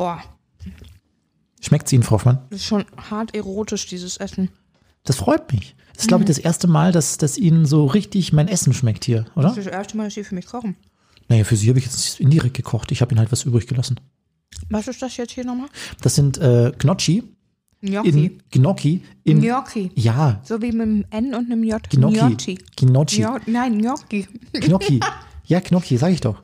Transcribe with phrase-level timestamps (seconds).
[0.00, 0.22] Boah,
[1.60, 2.38] Schmeckt sie Ihnen, Frau Hoffmann?
[2.48, 4.48] das ist schon hart erotisch, dieses Essen.
[5.04, 5.76] Das freut mich.
[5.92, 9.04] Das ist, glaube ich, das erste Mal, dass, dass Ihnen so richtig mein Essen schmeckt
[9.04, 9.48] hier, oder?
[9.48, 10.76] Das ist das erste Mal, dass Sie für mich kochen.
[11.28, 12.90] Naja, für Sie habe ich jetzt indirekt gekocht.
[12.92, 14.00] Ich habe Ihnen halt was übrig gelassen.
[14.70, 15.68] Was ist das jetzt hier nochmal?
[16.00, 17.22] Das sind äh, Gnocchi
[17.82, 18.08] Gnocchi.
[18.08, 19.90] in Gnocchi in Gnocchi.
[19.96, 21.82] ja So wie mit einem N und einem J.
[21.90, 24.26] Gnocchi Gnocchi Gno- Nein, Gnocchi.
[24.54, 25.00] Gnocchi
[25.50, 26.36] ja Gnocchi sag ich doch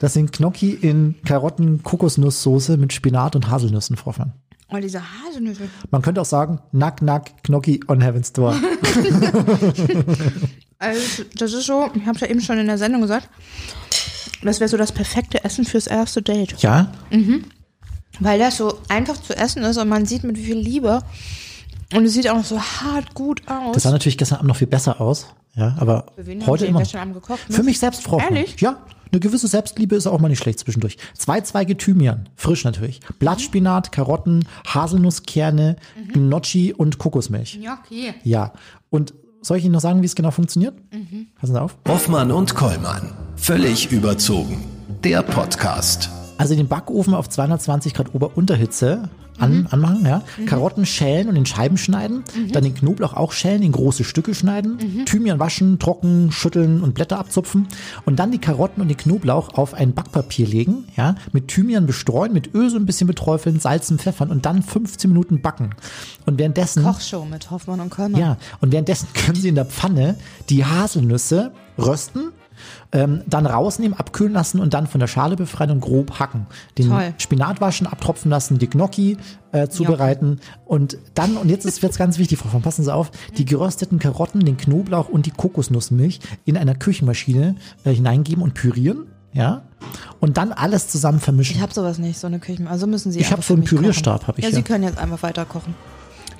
[0.00, 4.32] das sind Gnocchi in Karotten Kokosnusssoße mit Spinat und Haselnüssen Frau Hoffmann.
[4.70, 5.62] Oh, diese Haselnüsse.
[5.90, 8.54] Man könnte auch sagen Nack Nack Gnocchi on Heaven's Door
[10.78, 13.28] Also, das ist so, ich habe es ja eben schon in der Sendung gesagt,
[14.42, 16.54] das wäre so das perfekte Essen fürs erste Date.
[16.62, 16.92] ja
[18.20, 21.02] Weil das so einfach zu essen ist und man sieht mit wie viel Liebe.
[21.94, 23.72] Und es sieht auch noch so hart gut aus.
[23.74, 25.28] das sah natürlich gestern Abend noch viel besser aus
[25.58, 26.06] ja aber
[26.46, 27.40] heute immer gekocht?
[27.50, 28.18] für mich selbst Frau.
[28.20, 28.60] Ehrlich?
[28.60, 28.78] ja
[29.10, 30.98] eine gewisse Selbstliebe ist auch mal nicht schlecht zwischendurch.
[31.16, 33.00] Zwei Zweige Thymian, frisch natürlich.
[33.18, 36.12] Blattspinat, Karotten, Haselnusskerne, Mhm.
[36.12, 37.58] Gnocchi und Kokosmilch.
[37.60, 38.12] Gnocchi.
[38.24, 38.52] Ja.
[38.90, 40.74] Und soll ich Ihnen noch sagen, wie es genau funktioniert?
[41.40, 41.78] Passen Sie auf.
[41.88, 43.12] Hoffmann und Kollmann.
[43.36, 44.64] Völlig überzogen.
[45.04, 46.10] Der Podcast.
[46.38, 50.22] Also den Backofen auf 220 Grad Ober-Unterhitze an, anmachen, ja.
[50.46, 52.24] Karotten schälen und in Scheiben schneiden.
[52.52, 55.04] Dann den Knoblauch auch schälen, in große Stücke schneiden.
[55.06, 57.68] Thymian waschen, trocken, schütteln und Blätter abzupfen.
[58.04, 61.14] Und dann die Karotten und den Knoblauch auf ein Backpapier legen, ja.
[61.32, 65.40] Mit Thymian bestreuen, mit Öl so ein bisschen beträufeln, salzen, pfeffern und dann 15 Minuten
[65.40, 65.70] backen.
[66.26, 66.82] Und währenddessen.
[66.82, 68.20] Kochshow mit Hoffmann und Kollmann.
[68.20, 70.16] Ja, und währenddessen können Sie in der Pfanne
[70.50, 72.32] die Haselnüsse rösten,
[72.92, 76.46] ähm, dann rausnehmen, abkühlen lassen und dann von der Schale befreien und grob hacken.
[76.76, 77.14] Den Toll.
[77.18, 79.16] Spinat waschen, abtropfen lassen, die Gnocchi
[79.52, 83.10] äh, zubereiten und dann, und jetzt ist jetzt ganz wichtig, Frau von, passen Sie auf,
[83.36, 89.06] die gerösteten Karotten, den Knoblauch und die Kokosnussmilch in einer Küchenmaschine äh, hineingeben und pürieren,
[89.32, 89.62] ja,
[90.20, 91.56] und dann alles zusammen vermischen.
[91.56, 92.66] Ich habe sowas nicht, so eine Küche.
[92.68, 94.26] Also müssen Sie Ich hab einfach so einen Pürierstab, kochen.
[94.28, 94.56] hab ich Ja, hier.
[94.56, 95.74] Sie können jetzt einfach weiter kochen.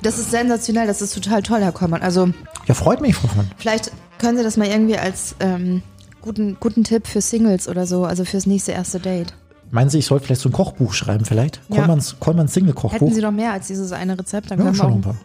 [0.03, 2.03] Das ist sensationell, das ist total toll, Herr Kollmann.
[2.03, 2.29] Also
[2.67, 3.47] ja, freut mich, Frau von.
[3.57, 5.83] vielleicht können Sie das mal irgendwie als ähm,
[6.29, 9.35] guten, guten Tipp für Singles oder so, also fürs nächste erste Date.
[9.71, 11.61] Meinen Sie, ich sollte vielleicht so ein Kochbuch schreiben, vielleicht?
[11.69, 11.77] Ja.
[11.77, 13.01] Kollmanns, Kollmanns Single-Kochbuch?
[13.01, 14.97] Hätten Sie doch mehr als dieses eine Rezept, dann ja, können wir schon auch.
[14.97, 15.17] ein paar.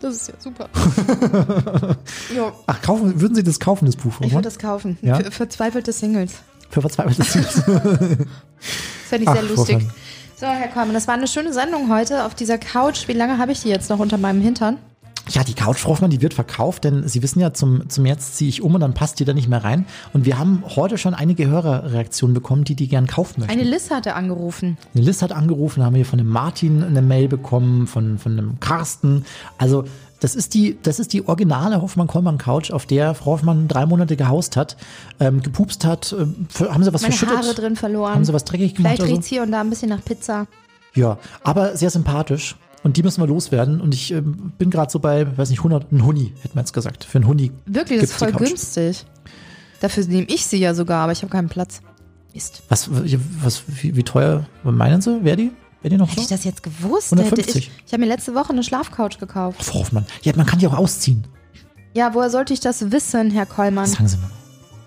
[0.00, 0.68] Das ist ja super.
[2.36, 4.12] jo, Ach, kaufen, würden Sie das kaufen, das Buch?
[4.12, 4.32] ich Roman?
[4.32, 4.98] würde das kaufen.
[5.02, 5.16] Ja?
[5.16, 6.32] Für verzweifelte Singles.
[6.68, 7.62] Für verzweifelte Singles.
[8.60, 9.76] Das fände ich Ach, sehr lustig.
[9.76, 9.92] Roman.
[10.36, 13.08] So, Herr Kollmann, das war eine schöne Sendung heute auf dieser Couch.
[13.08, 14.78] Wie lange habe ich die jetzt noch unter meinem Hintern?
[15.30, 18.36] Ja, die Couch, Frau Hoffmann, die wird verkauft, denn Sie wissen ja, zum, zum Jetzt
[18.36, 19.86] ziehe ich um und dann passt die da nicht mehr rein.
[20.12, 23.52] Und wir haben heute schon einige Hörerreaktionen bekommen, die die gern kaufen möchten.
[23.52, 24.76] Eine Liz hatte angerufen.
[24.94, 28.58] Eine List hat angerufen, haben wir von dem Martin eine Mail bekommen, von, von dem
[28.60, 29.24] Carsten.
[29.58, 29.84] Also,
[30.18, 34.56] das ist die, das ist die originale Hoffmann-Kollmann-Couch, auf der Frau Hoffmann drei Monate gehaust
[34.56, 34.76] hat,
[35.18, 36.14] ähm, gepupst hat.
[36.48, 37.44] Für, haben Sie was Meine verschüttet?
[37.44, 38.14] Haare drin verloren.
[38.14, 38.96] Haben Sie was dreckig gemacht?
[38.96, 39.14] Vielleicht oder so?
[39.14, 40.46] riecht's hier und da ein bisschen nach Pizza.
[40.94, 42.56] Ja, aber sehr sympathisch.
[42.82, 43.80] Und die müssen wir loswerden.
[43.80, 46.72] Und ich ähm, bin gerade so bei, weiß nicht, 100, ein Huni, hätten wir jetzt
[46.72, 47.04] gesagt.
[47.04, 47.52] Für einen Huni.
[47.66, 49.04] Wirklich, das ist voll günstig.
[49.80, 51.82] Dafür nehme ich sie ja sogar, aber ich habe keinen Platz.
[52.34, 52.62] Mist.
[52.68, 52.88] Was,
[53.42, 55.24] was, wie, wie teuer meinen Sie?
[55.24, 55.50] Wäre die?
[55.82, 56.22] Wäre die noch Hätte so?
[56.22, 57.56] ich das jetzt gewusst, hätte 150.
[57.56, 57.70] ich.
[57.86, 59.62] Ich habe mir letzte Woche eine Schlafcouch gekauft.
[59.64, 60.06] Frau Hoffmann.
[60.22, 61.26] Ja, man kann die auch ausziehen.
[61.94, 63.86] Ja, woher sollte ich das wissen, Herr Kollmann?
[63.86, 64.30] Sagen Sie mal.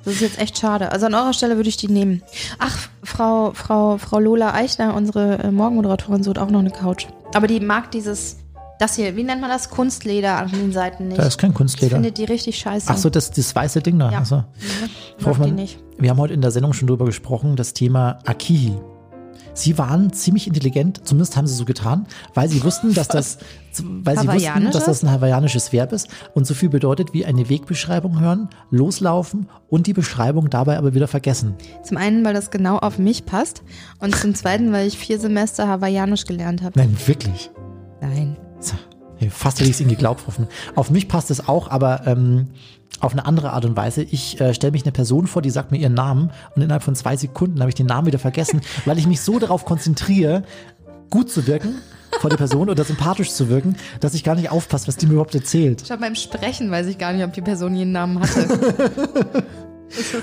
[0.05, 0.91] Das ist jetzt echt schade.
[0.91, 2.23] Also an eurer Stelle würde ich die nehmen.
[2.59, 7.07] Ach, Frau, Frau, Frau Lola Eichner, unsere äh, Morgenmoderatorin, sucht auch noch eine Couch.
[7.33, 8.37] Aber die mag dieses,
[8.79, 9.69] das hier, wie nennt man das?
[9.69, 11.19] Kunstleder an den Seiten nicht.
[11.19, 11.95] Da ist kein ich Kunstleder.
[11.95, 12.87] finde die richtig scheiße.
[12.89, 14.11] Ach so, das, das weiße Ding da.
[14.11, 14.19] Ja.
[14.21, 14.35] Ach so.
[14.37, 14.43] Mhm.
[15.19, 15.79] Frau Hoffmann, nicht.
[15.97, 18.73] wir haben heute in der Sendung schon drüber gesprochen, das Thema Akihi.
[19.53, 23.37] Sie waren ziemlich intelligent, zumindest haben sie so getan, weil sie wussten, dass das,
[23.83, 27.49] weil sie wussten, dass das ein hawaiianisches Verb ist und so viel bedeutet wie eine
[27.49, 31.55] Wegbeschreibung hören, loslaufen und die Beschreibung dabei aber wieder vergessen.
[31.83, 33.63] Zum einen, weil das genau auf mich passt.
[33.99, 36.79] Und zum zweiten, weil ich vier Semester Hawaiianisch gelernt habe.
[36.79, 37.51] Nein, wirklich.
[38.01, 38.37] Nein.
[38.59, 38.75] So,
[39.29, 40.25] Fast hätte ich es Ihnen geglaubt.
[40.27, 40.47] Hoffen.
[40.75, 42.47] Auf mich passt es auch, aber ähm,
[42.99, 44.03] auf eine andere Art und Weise.
[44.03, 46.95] Ich äh, stelle mich eine Person vor, die sagt mir ihren Namen und innerhalb von
[46.95, 50.43] zwei Sekunden habe ich den Namen wieder vergessen, weil ich mich so darauf konzentriere,
[51.09, 51.75] gut zu wirken
[52.19, 55.13] vor der Person oder sympathisch zu wirken, dass ich gar nicht aufpasse, was die mir
[55.13, 55.83] überhaupt erzählt.
[55.87, 59.43] Schon beim Sprechen weiß ich gar nicht, ob die Person jeden Namen hatte.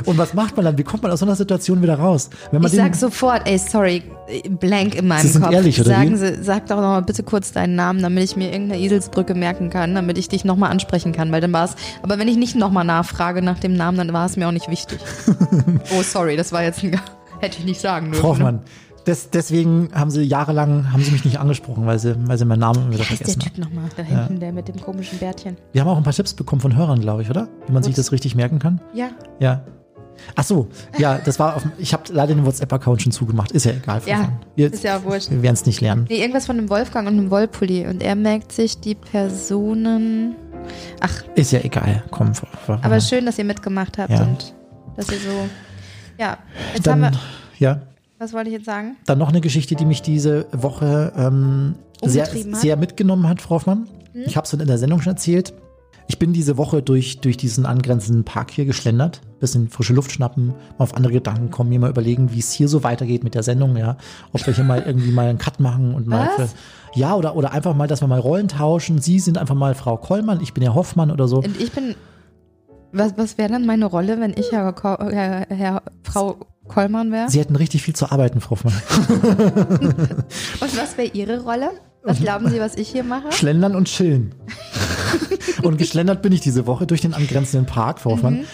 [0.05, 0.79] Und was macht man dann?
[0.79, 2.31] Wie kommt man aus so einer Situation wieder raus?
[2.51, 4.03] Wenn man Ich sag sofort, ey, sorry,
[4.49, 5.53] blank in meinem Sie sind Kopf.
[5.53, 6.17] ehrlich, oder Sagen wie?
[6.17, 9.71] Sie, sag doch noch mal bitte kurz deinen Namen, damit ich mir irgendeine Eselsbrücke merken
[9.71, 12.57] kann, damit ich dich nochmal ansprechen kann, weil dann war es, aber wenn ich nicht
[12.57, 14.99] nochmal nachfrage nach dem Namen, dann war es mir auch nicht wichtig.
[15.97, 17.01] oh, sorry, das war jetzt ein,
[17.41, 18.21] hätte ich nicht sagen dürfen.
[18.21, 18.61] Frau Hoffmann,
[19.06, 22.61] des, deswegen haben sie jahrelang, haben sie mich nicht angesprochen, weil sie, weil sie meinen
[22.61, 23.49] Namen wieder der vergessen haben.
[23.55, 23.85] Typ nochmal?
[23.97, 25.56] Da hinten, der mit dem komischen Bärtchen.
[25.73, 27.49] Wir haben auch ein paar Tipps bekommen von Hörern, glaube ich, oder?
[27.67, 27.99] Wie man sich Gut.
[27.99, 28.81] das richtig merken kann.
[28.94, 29.08] Ja.
[29.38, 29.62] Ja.
[30.37, 30.69] Ach so,
[30.99, 33.52] ja, das war auf, dem- ich habe leider den WhatsApp-Account schon zugemacht.
[33.52, 34.02] Ist ja egal.
[34.05, 35.31] Ja, wir, ist ja auch wurscht.
[35.31, 36.05] Wir werden es nicht lernen.
[36.11, 37.87] Nee, irgendwas von einem Wolfgang und einem Wollpulli.
[37.87, 40.37] Und er merkt sich die Personen.
[41.00, 42.02] Ach, Ist ja egal.
[42.11, 44.23] Komm, Frau- Frau- aber schön, dass ihr mitgemacht habt Ja.
[44.23, 44.55] und
[44.97, 45.49] dass ihr so.
[46.19, 46.37] Ja,
[46.75, 47.19] jetzt haben dann, wir.
[47.58, 47.81] ja,
[48.21, 48.97] Was wollte ich jetzt sagen?
[49.07, 53.89] dann noch eine Geschichte, die mich diese Woche ähm, sehr, sehr mitgenommen hat, Frau Hoffmann.
[54.13, 55.55] Ich habe es in der Sendung schon erzählt.
[56.07, 60.49] Ich bin diese Woche durch, durch diesen angrenzenden Park hier geschlendert, bisschen frische Luft schnappen,
[60.77, 63.43] mal auf andere Gedanken kommen, mir mal überlegen, wie es hier so weitergeht mit der
[63.43, 63.97] Sendung, ja.
[64.33, 66.51] Ob wir hier mal irgendwie mal einen Cut machen und mal Was?
[66.51, 69.01] für, ja, oder, oder einfach mal, dass wir mal Rollen tauschen.
[69.01, 71.39] Sie sind einfach mal Frau Kollmann, ich bin Herr Hoffmann oder so.
[71.39, 71.95] Und ich bin.
[72.93, 76.37] Was, was wäre dann meine Rolle, wenn ich Herr, Ko Herr, Herr Frau
[76.71, 77.29] Kollmann wäre?
[77.29, 78.75] Sie hätten richtig viel zu arbeiten, Frau Hoffmann.
[80.61, 81.71] Und was wäre Ihre Rolle?
[82.03, 83.31] Was glauben Sie, was ich hier mache?
[83.33, 84.35] Schlendern und chillen.
[85.63, 88.39] und geschlendert bin ich diese Woche durch den angrenzenden Park, Frau Hoffmann.
[88.39, 88.45] Mhm.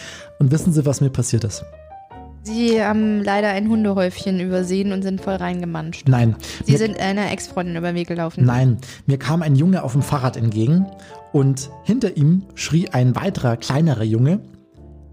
[0.41, 1.65] Und wissen Sie, was mir passiert ist?
[2.43, 6.09] Sie haben leider ein Hundehäufchen übersehen und sind voll reingemanscht.
[6.09, 6.37] Nein.
[6.65, 8.45] Sie sind einer Ex-Freundin über den Weg gelaufen.
[8.45, 10.87] nein, mir kam ein Junge auf dem Fahrrad entgegen
[11.33, 14.41] und hinter ihm schrie ein weiterer, kleinerer Junge,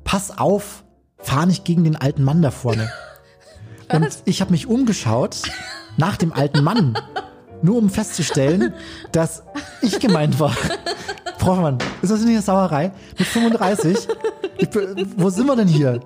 [0.04, 0.83] pass auf,
[1.24, 2.90] fahr nicht gegen den alten Mann da vorne.
[3.92, 5.42] Und ich habe mich umgeschaut
[5.98, 6.98] nach dem alten Mann,
[7.62, 8.74] nur um festzustellen,
[9.12, 9.44] dass
[9.82, 10.56] ich gemeint war.
[11.38, 12.92] Frau Hoffmann, ist das nicht eine Sauerei?
[13.18, 14.08] Mit 35?
[14.58, 14.70] Ich,
[15.18, 16.00] wo sind wir denn hier?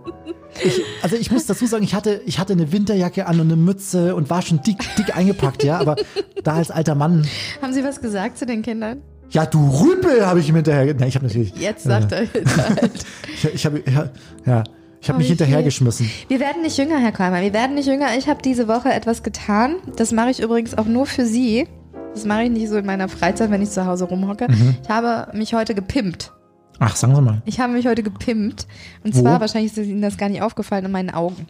[0.64, 3.56] Ich, also ich muss dazu sagen, ich hatte, ich hatte eine Winterjacke an und eine
[3.56, 5.78] Mütze und war schon dick, dick eingepackt, ja.
[5.78, 5.96] Aber
[6.44, 7.28] da als alter Mann,
[7.62, 9.02] Haben Sie was gesagt zu den Kindern?
[9.30, 10.94] ja du Rüpel, habe ich ihm hinterher.
[10.94, 11.54] Nein, ich habe natürlich.
[11.56, 12.24] Jetzt sagt er.
[13.34, 14.10] Ich, ich habe ja,
[14.48, 14.64] ja,
[15.08, 16.10] ich habe mich hinterhergeschmissen.
[16.28, 17.42] Wir werden nicht jünger, Herr Kolmer.
[17.42, 18.08] Wir werden nicht jünger.
[18.18, 19.76] Ich habe diese Woche etwas getan.
[19.96, 21.66] Das mache ich übrigens auch nur für Sie.
[22.14, 24.48] Das mache ich nicht so in meiner Freizeit, wenn ich zu Hause rumhocke.
[24.50, 24.76] Mhm.
[24.84, 26.34] Ich habe mich heute gepimpt.
[26.80, 27.42] Ach, sagen Sie mal.
[27.46, 28.68] Ich habe mich heute gepimpt.
[29.04, 29.22] Und Wo?
[29.22, 31.48] zwar, wahrscheinlich ist Ihnen das gar nicht aufgefallen, in meinen Augen.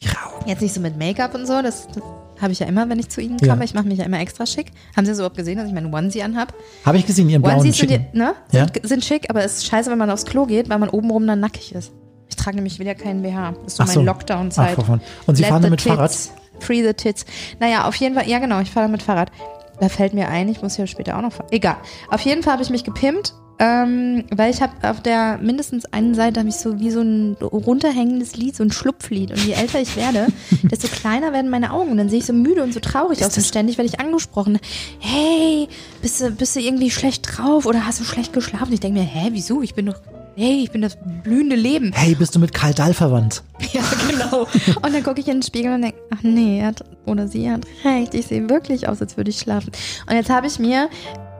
[0.00, 0.48] Ihre Augen.
[0.48, 1.62] Jetzt nicht so mit Make-up und so.
[1.62, 2.02] Das, das
[2.40, 3.48] habe ich ja immer, wenn ich zu Ihnen Ja.
[3.54, 3.64] komme.
[3.64, 4.66] Ich mache mich ja immer extra schick.
[4.96, 6.52] Haben Sie so überhaupt gesehen, dass ich meinen Onesie anhab?
[6.84, 8.06] Habe ich gesehen, Ihren blauen Onesies sind, Schicken.
[8.12, 8.34] die- ne?
[8.50, 8.66] Ja.
[8.66, 11.26] sind, sind schick, aber es ist scheiße, wenn man aufs Klo geht, weil man obenrum
[11.26, 11.92] dann nackig ist.
[12.32, 13.52] Ich trage nämlich wieder keinen BH.
[13.64, 14.02] Das ist so Ach meine so.
[14.02, 14.68] Lockdown-Zeit.
[14.70, 15.94] Ach, Frau von- Und Sie Let fahren damit tits.
[15.94, 16.12] Fahrrad?
[16.60, 17.26] Free the tits.
[17.60, 19.30] Naja, auf jeden Fall, ja genau, ich fahre mit Fahrrad.
[19.80, 21.48] Da fällt mir ein, ich muss ja später auch noch fahren.
[21.50, 21.76] Egal.
[22.10, 26.14] Auf jeden Fall habe ich mich gepimpt, ähm, weil ich habe auf der mindestens einen
[26.14, 29.32] Seite habe ich so wie so ein runterhängendes Lied, so ein Schlupflied.
[29.32, 30.28] Und je älter ich werde,
[30.62, 31.90] desto kleiner werden meine Augen.
[31.90, 34.58] Und dann sehe ich so müde und so traurig aus und ständig werde ich angesprochen.
[35.00, 35.68] Hey,
[36.00, 38.72] bist du, bist du irgendwie schlecht drauf oder hast du schlecht geschlafen?
[38.72, 39.60] Ich denke mir, hä, wieso?
[39.62, 40.00] Ich bin doch,
[40.36, 41.92] hey, ich bin das blühende Leben.
[41.94, 43.42] Hey, bist du mit Karl Dahl verwandt?
[43.72, 44.42] Ja, genau.
[44.82, 47.48] Und dann gucke ich in den Spiegel und denke, ach nee, er hat, oder sie
[47.50, 49.70] hat recht, ich sehe wirklich aus, als würde ich schlafen.
[50.08, 50.88] Und jetzt habe ich mir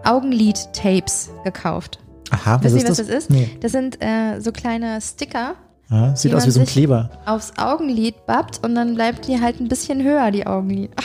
[0.05, 1.99] Augenlid-Tapes gekauft.
[2.31, 3.06] Aha, was Wissen ist Sie, was das?
[3.09, 3.31] das ist?
[3.31, 3.50] Nee.
[3.61, 5.55] Das sind äh, so kleine Sticker,
[5.91, 7.11] Ja, sieht aus wie so ein Kleber.
[7.27, 10.91] aufs Augenlid babbt und dann bleibt die halt ein bisschen höher, die Augenlid.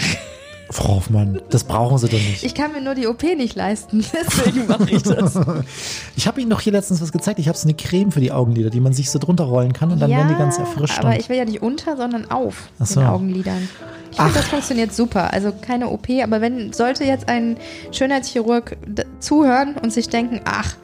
[0.70, 2.44] Frau Hoffmann, das brauchen Sie doch nicht.
[2.44, 5.40] ich kann mir nur die OP nicht leisten, deswegen mache ich das.
[6.18, 7.40] Ich habe Ihnen doch hier letztens was gezeigt.
[7.40, 9.92] Ich habe so eine Creme für die Augenlider, die man sich so drunter rollen kann
[9.92, 11.00] und dann werden die ganz erfrischt.
[11.00, 13.00] aber ich will ja nicht unter, sondern auf Ach so.
[13.00, 13.70] den Augenlidern.
[14.12, 15.32] Ich finde, das funktioniert super.
[15.34, 17.58] Also keine OP, aber wenn sollte jetzt ein
[17.92, 18.78] Schönheitschirurg
[19.20, 20.76] zuhören und sich denken, ach,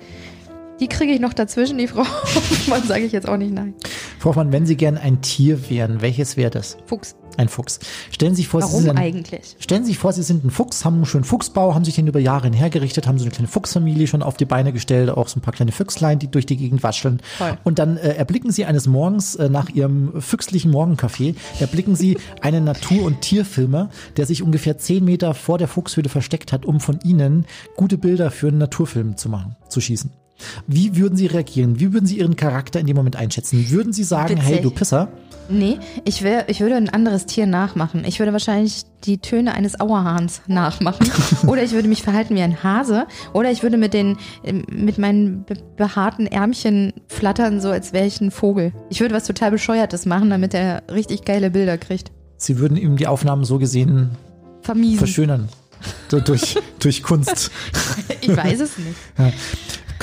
[0.80, 3.74] die kriege ich noch dazwischen, die Frau Hoffmann, sage ich jetzt auch nicht nein.
[4.20, 6.78] Frau Hoffmann, wenn Sie gern ein Tier wären, welches wäre das?
[6.86, 7.16] Fuchs.
[7.38, 7.80] Ein Fuchs.
[8.12, 9.56] Stellen Sie sich vor, Sie Warum sind ein, eigentlich?
[9.60, 12.08] Stellen Sie sich vor, Sie sind ein Fuchs, haben einen schönen Fuchsbau, haben sich den
[12.08, 15.40] über Jahre hergerichtet, haben so eine kleine Fuchsfamilie schon auf die Beine gestellt, auch so
[15.40, 17.22] ein paar kleine Füchslein, die durch die Gegend wascheln.
[17.38, 17.58] Toll.
[17.64, 22.64] Und dann äh, erblicken Sie eines Morgens äh, nach Ihrem füchslichen Morgenkaffee, erblicken Sie einen
[22.64, 27.00] Natur- und Tierfilmer, der sich ungefähr zehn Meter vor der Fuchshöhle versteckt hat, um von
[27.04, 30.12] Ihnen gute Bilder für einen Naturfilm zu machen, zu schießen.
[30.68, 31.80] Wie würden Sie reagieren?
[31.80, 33.70] Wie würden Sie Ihren Charakter in dem Moment einschätzen?
[33.70, 34.50] Würden Sie sagen, Witzig.
[34.50, 35.10] hey, du Pisser?
[35.50, 38.04] Nee, ich, wär, ich würde ein anderes Tier nachmachen.
[38.06, 41.10] Ich würde wahrscheinlich die Töne eines Auerhahns nachmachen.
[41.48, 43.06] oder ich würde mich verhalten wie ein Hase.
[43.34, 44.18] Oder ich würde mit, den,
[44.70, 48.74] mit meinen be behaarten Ärmchen flattern, so als wäre ich ein Vogel.
[48.90, 52.12] Ich würde was total Bescheuertes machen, damit er richtig geile Bilder kriegt.
[52.38, 54.12] Sie würden ihm die Aufnahmen so gesehen
[54.62, 55.00] Vermiesen.
[55.00, 55.50] verschönern.
[56.10, 57.52] Durch, durch Kunst.
[58.22, 58.96] Ich weiß es nicht.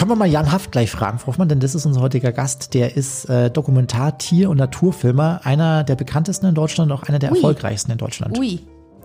[0.01, 2.73] Können wir mal Jan Haft gleich fragen, Frau Hoffmann, denn das ist unser heutiger Gast.
[2.73, 7.31] Der ist äh, Dokumentar-, Tier- und Naturfilmer, einer der bekanntesten in Deutschland, auch einer der
[7.33, 7.37] Ui.
[7.37, 8.39] erfolgreichsten in Deutschland.
[8.39, 8.61] Ui,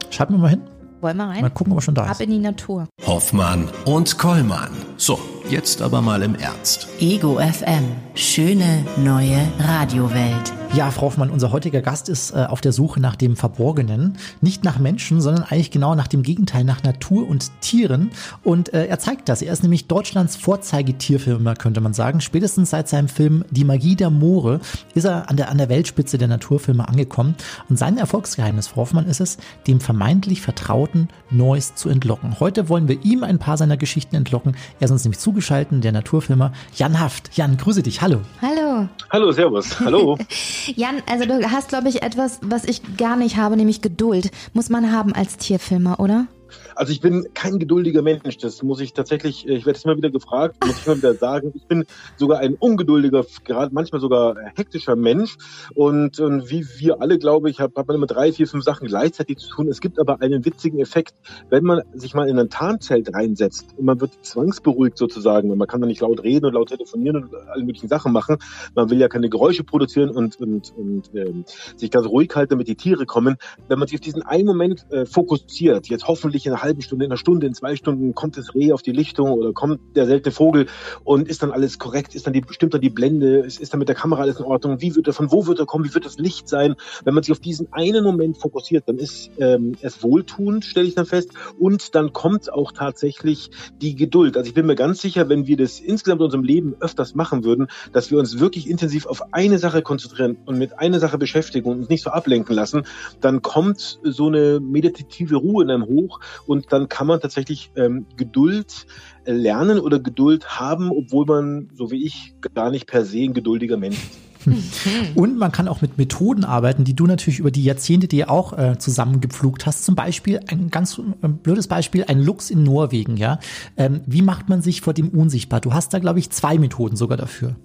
[0.10, 0.62] Schreiben wir mal hin,
[1.02, 1.42] wollen wir rein?
[1.42, 2.22] mal gucken, ob er schon da Ab ist.
[2.22, 2.88] in die Natur.
[3.06, 4.70] Hoffmann und Kollmann.
[4.96, 6.88] So, jetzt aber mal im Ernst.
[7.02, 7.92] Ego FM.
[8.14, 10.54] Schöne neue Radiowelt.
[10.76, 14.18] Ja, Frau Hoffmann, unser heutiger Gast ist äh, auf der Suche nach dem Verborgenen.
[14.42, 18.12] Nicht nach Menschen, sondern eigentlich genau nach dem Gegenteil, nach Natur und Tieren.
[18.44, 19.42] Und äh, er zeigt das.
[19.42, 22.20] Er ist nämlich Deutschlands Vorzeigetierfilmer, könnte man sagen.
[22.20, 24.60] Spätestens seit seinem Film Die Magie der Moore
[24.96, 27.36] ist er an der, an der Weltspitze der Naturfilme angekommen.
[27.70, 32.42] Und sein Erfolgsgeheimnis, Frau Hoffmann, ist es, dem vermeintlich Vertrauten Neues zu entlocken.
[32.42, 34.58] Heute wollen wir ihm ein paar seiner Geschichten entlocken.
[34.82, 37.38] Er ist uns nämlich zugeschaltet, der Naturfilmer Jan Haft.
[37.38, 38.02] Jan, grüße dich.
[38.02, 38.20] Hallo.
[38.42, 38.90] Hallo.
[39.10, 39.80] Hallo, Servus.
[39.80, 40.18] Hallo.
[40.76, 44.32] Jan, also du hast, glaube ich, etwas, was ich gar nicht habe, nämlich Geduld.
[44.54, 46.28] Muss man haben als Tierfilmer, oder?
[46.76, 48.38] Also ich bin kein geduldiger Mensch.
[48.38, 51.52] Das muss ich tatsächlich, ich werde es immer wieder gefragt, muss ich immer wieder sagen.
[51.56, 51.86] Ich bin
[52.18, 55.38] sogar ein ungeduldiger, gerade manchmal sogar hektischer Mensch.
[55.74, 59.38] Und, und wie wir alle, glaube ich, hat, man immer drei, vier, fünf Sachen gleichzeitig
[59.38, 59.70] zu tun.
[59.70, 61.16] Es gibt aber einen witzigen Effekt,
[61.50, 65.56] wenn man sich mal in ein Tarnzelt reinsetzt und man wird zwangsberuhigt sozusagen.
[65.56, 68.38] Man kann da nicht laut reden und laut telefonieren und alle möglichen Sachen machen.
[68.76, 71.46] Man will ja keine Geräusche produzieren und, und, und ähm,
[71.78, 73.38] sich ganz ruhig halten, damit die Tiere kommen.
[73.70, 77.06] Wenn man sich auf diesen einen Moment äh, fokussiert, jetzt hoffentlich in einer halben Stunde,
[77.06, 80.06] in einer Stunde, in zwei Stunden kommt das Reh auf die Lichtung oder kommt der
[80.06, 80.68] seltene Vogel
[81.04, 83.80] und ist dann alles korrekt, ist dann die, bestimmt dann die Blende, ist, ist dann
[83.80, 85.94] mit der Kamera alles in Ordnung, wie wird er, von wo wird er kommen, wie
[85.94, 86.76] wird das Licht sein?
[87.04, 90.96] Wenn man sich auf diesen einen Moment fokussiert, dann ist ähm, es wohltuend, stelle ich
[90.96, 91.30] dann fest,
[91.60, 93.50] und dann kommt auch tatsächlich
[93.82, 94.38] die Geduld.
[94.38, 97.44] Also ich bin mir ganz sicher, wenn wir das insgesamt in unserem Leben öfters machen
[97.44, 101.70] würden, dass wir uns wirklich intensiv auf eine Sache konzentrieren und mit einer Sache beschäftigen
[101.70, 102.84] und uns nicht so ablenken lassen,
[103.22, 108.06] dann kommt so eine meditative Ruhe in einem hoch und dann kann man tatsächlich ähm,
[108.18, 108.86] Geduld
[109.26, 113.34] äh, lernen oder Geduld haben, obwohl man, so wie ich, gar nicht per se ein
[113.34, 114.26] geduldiger Mensch ist.
[115.16, 118.58] Und man kann auch mit Methoden arbeiten, die du natürlich über die Jahrzehnte dir auch
[118.58, 119.86] äh, zusammengepflugt hast.
[119.86, 123.18] Zum Beispiel ein ganz äh, blödes Beispiel, ein Luchs in Norwegen.
[123.18, 123.40] Ja,
[123.78, 125.62] ähm, wie macht man sich vor dem unsichtbar?
[125.62, 127.56] Du hast da glaube ich zwei Methoden sogar dafür.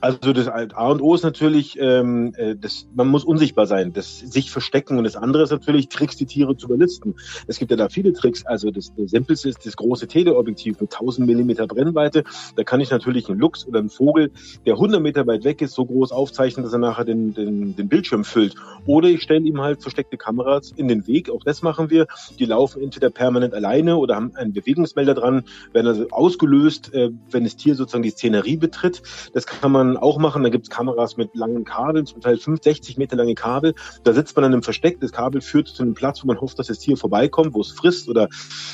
[0.00, 4.20] Also das A und O ist natürlich, ähm, äh, das, man muss unsichtbar sein, das
[4.20, 7.14] sich verstecken und das andere ist natürlich Tricks, die Tiere zu überlisten.
[7.46, 8.44] Es gibt ja da viele Tricks.
[8.46, 12.24] Also das, das simpelste ist das große Teleobjektiv mit 1000 Millimeter Brennweite.
[12.56, 14.30] Da kann ich natürlich einen Luchs oder einen Vogel,
[14.66, 17.88] der 100 Meter weit weg ist, so groß aufzeichnen, dass er nachher den, den, den
[17.88, 18.54] Bildschirm füllt.
[18.86, 21.30] Oder ich stelle ihm halt versteckte Kameras in den Weg.
[21.30, 22.06] Auch das machen wir.
[22.38, 27.44] Die laufen entweder permanent alleine oder haben einen Bewegungsmelder dran, werden also ausgelöst, äh, wenn
[27.44, 29.02] das Tier sozusagen die Szenerie betritt.
[29.32, 30.42] Das kann kann man auch machen.
[30.42, 33.74] Da gibt es Kameras mit langen Kabeln, zum Teil 5, 60 Meter lange Kabel.
[34.04, 35.00] Da sitzt man an einem Versteck.
[35.00, 37.72] Das Kabel führt zu einem Platz, wo man hofft, dass das Tier vorbeikommt, wo es
[37.72, 38.28] frisst oder,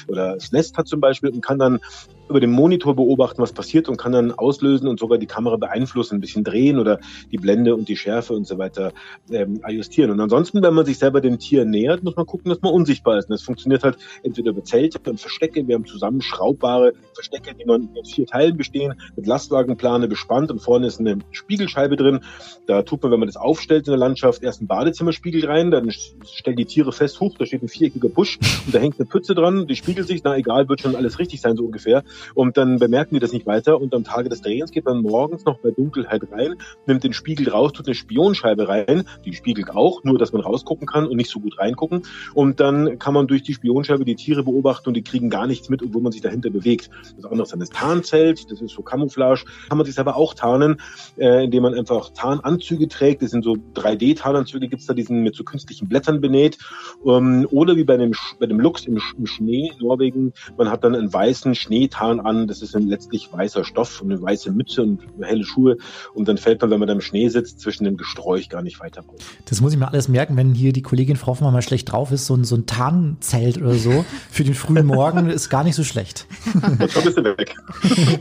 [0.09, 1.81] oder es Nest hat zum Beispiel und kann dann
[2.29, 6.17] über den Monitor beobachten, was passiert und kann dann auslösen und sogar die Kamera beeinflussen,
[6.17, 6.99] ein bisschen drehen oder
[7.31, 8.93] die Blende und die Schärfe und so weiter
[9.31, 10.11] ähm, ajustieren.
[10.11, 13.19] Und ansonsten, wenn man sich selber dem Tier nähert, muss man gucken, dass man unsichtbar
[13.19, 13.27] ist.
[13.27, 15.67] Und das funktioniert halt entweder über Zelte und Verstecke.
[15.67, 20.61] Wir haben zusammen schraubbare Verstecke, die man in vier Teilen bestehen, mit Lastwagenplane bespannt und
[20.61, 22.21] vorne ist eine Spiegelscheibe drin.
[22.67, 25.91] Da tut man, wenn man das aufstellt in der Landschaft, erst einen Badezimmerspiegel rein, dann
[25.91, 29.35] stellen die Tiere fest, hoch, da steht ein viereckiger Busch und da hängt eine Pütze
[29.35, 32.03] dran, die spiegelt sich, na egal, wird schon alles richtig sein, so ungefähr.
[32.35, 35.45] Und dann bemerken die das nicht weiter und am Tage des Drehens geht man morgens
[35.45, 36.55] noch bei Dunkelheit rein,
[36.87, 40.87] nimmt den Spiegel raus, tut eine Spionscheibe rein, die spiegelt auch, nur dass man rausgucken
[40.87, 42.03] kann und nicht so gut reingucken.
[42.35, 45.69] Und dann kann man durch die Spionscheibe die Tiere beobachten und die kriegen gar nichts
[45.69, 46.91] mit, obwohl man sich dahinter bewegt.
[47.17, 50.35] Das andere ist dann das Tarnzelt, das ist so Camouflage, kann man sich selber auch
[50.35, 50.81] tarnen,
[51.17, 53.23] äh, indem man einfach Tarnanzüge trägt.
[53.23, 56.59] Das sind so 3D-Tarnanzüge, gibt's da, die sind mit so künstlichen Blättern benäht.
[57.05, 60.85] Ähm, oder wie bei dem, bei dem Luchs im, im Schnee in Norwegen, man hat
[60.85, 62.47] dann einen weißen Schneetarn an.
[62.47, 65.77] Das ist ein letztlich weißer Stoff und eine weiße Mütze und helle Schuhe.
[66.15, 68.81] Und dann fällt man, wenn man da im Schnee sitzt, zwischen dem Gesträuch gar nicht
[68.81, 69.17] weiter auf.
[69.47, 72.13] Das muss ich mir alles merken, wenn hier die Kollegin Frau Hoffmann mal schlecht drauf
[72.13, 72.27] ist.
[72.27, 75.85] So ein, so ein Tarnzelt oder so für den frühen Morgen ist gar nicht so
[75.85, 76.27] schlecht.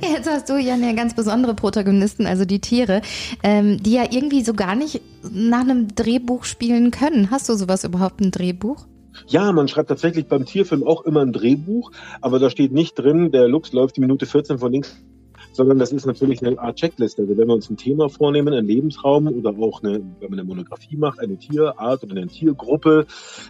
[0.02, 3.02] Jetzt hast du ja eine ganz besondere Protagonisten, also die Tiere,
[3.44, 7.32] ähm, die ja irgendwie so gar nicht nach einem Drehbuch spielen können.
[7.32, 8.86] Hast du sowas überhaupt ein Drehbuch?
[9.28, 11.92] Ja, man schreibt tatsächlich beim Tierfilm auch immer ein Drehbuch,
[12.22, 15.04] aber da steht nicht drin, der Lux läuft die Minute 14 von links
[15.54, 17.22] sondern das ist natürlich eine Art Checkliste.
[17.22, 20.44] Also wenn wir uns ein Thema vornehmen, einen Lebensraum oder auch eine, wenn man eine
[20.44, 23.06] Monographie macht, eine Tierart oder eine Tiergruppe,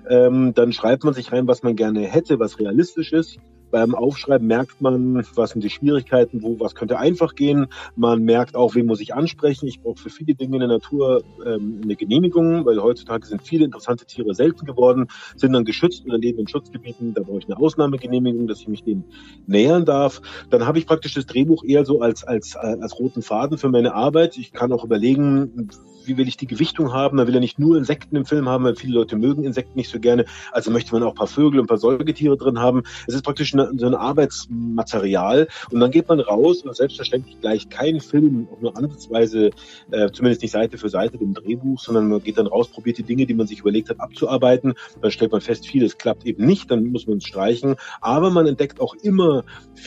[0.10, 3.40] ähm, dann schreibt man sich rein, was man gerne hätte, was realistisch ist.
[3.74, 7.66] Beim Aufschreiben merkt man, was sind die Schwierigkeiten, wo was könnte einfach gehen.
[7.96, 9.66] Man merkt auch, wen muss ich ansprechen.
[9.66, 13.66] Ich brauche für viele Dinge in der Natur ähm, eine Genehmigung, weil heutzutage sind viele
[13.66, 17.16] interessante Tiere selten geworden, sind dann geschützt oder leben in Schutzgebieten.
[17.16, 19.06] Da brauche ich eine Ausnahmegenehmigung, dass ich mich denen
[19.48, 20.22] nähern darf.
[20.52, 23.96] Dann habe ich praktisch das Drehbuch eher so als, als, als roten Faden für meine
[23.96, 24.38] Arbeit.
[24.38, 25.72] Ich kann auch überlegen,
[26.08, 27.18] wie will ich die Gewichtung haben?
[27.18, 29.90] Man will ja nicht nur Insekten im Film haben, weil viele Leute mögen Insekten nicht
[29.90, 30.26] so gerne.
[30.52, 32.84] Also möchte man auch ein paar Vögel und ein paar Säugetiere drin haben.
[33.08, 35.48] Es ist praktisch eine, so ein Arbeitsmaterial.
[35.72, 39.52] Und dann geht man raus und selbstverständlich gleich keinen Film, auch nur ansatzweise,
[39.92, 43.04] äh, zumindest nicht Seite für Seite dem Drehbuch, sondern man geht dann raus, probiert die
[43.04, 44.74] Dinge, die man sich überlegt hat, abzuarbeiten.
[45.02, 47.76] Dann stellt man fest, vieles klappt eben nicht, dann muss man es streichen.
[48.02, 49.44] Aber man entdeckt auch immer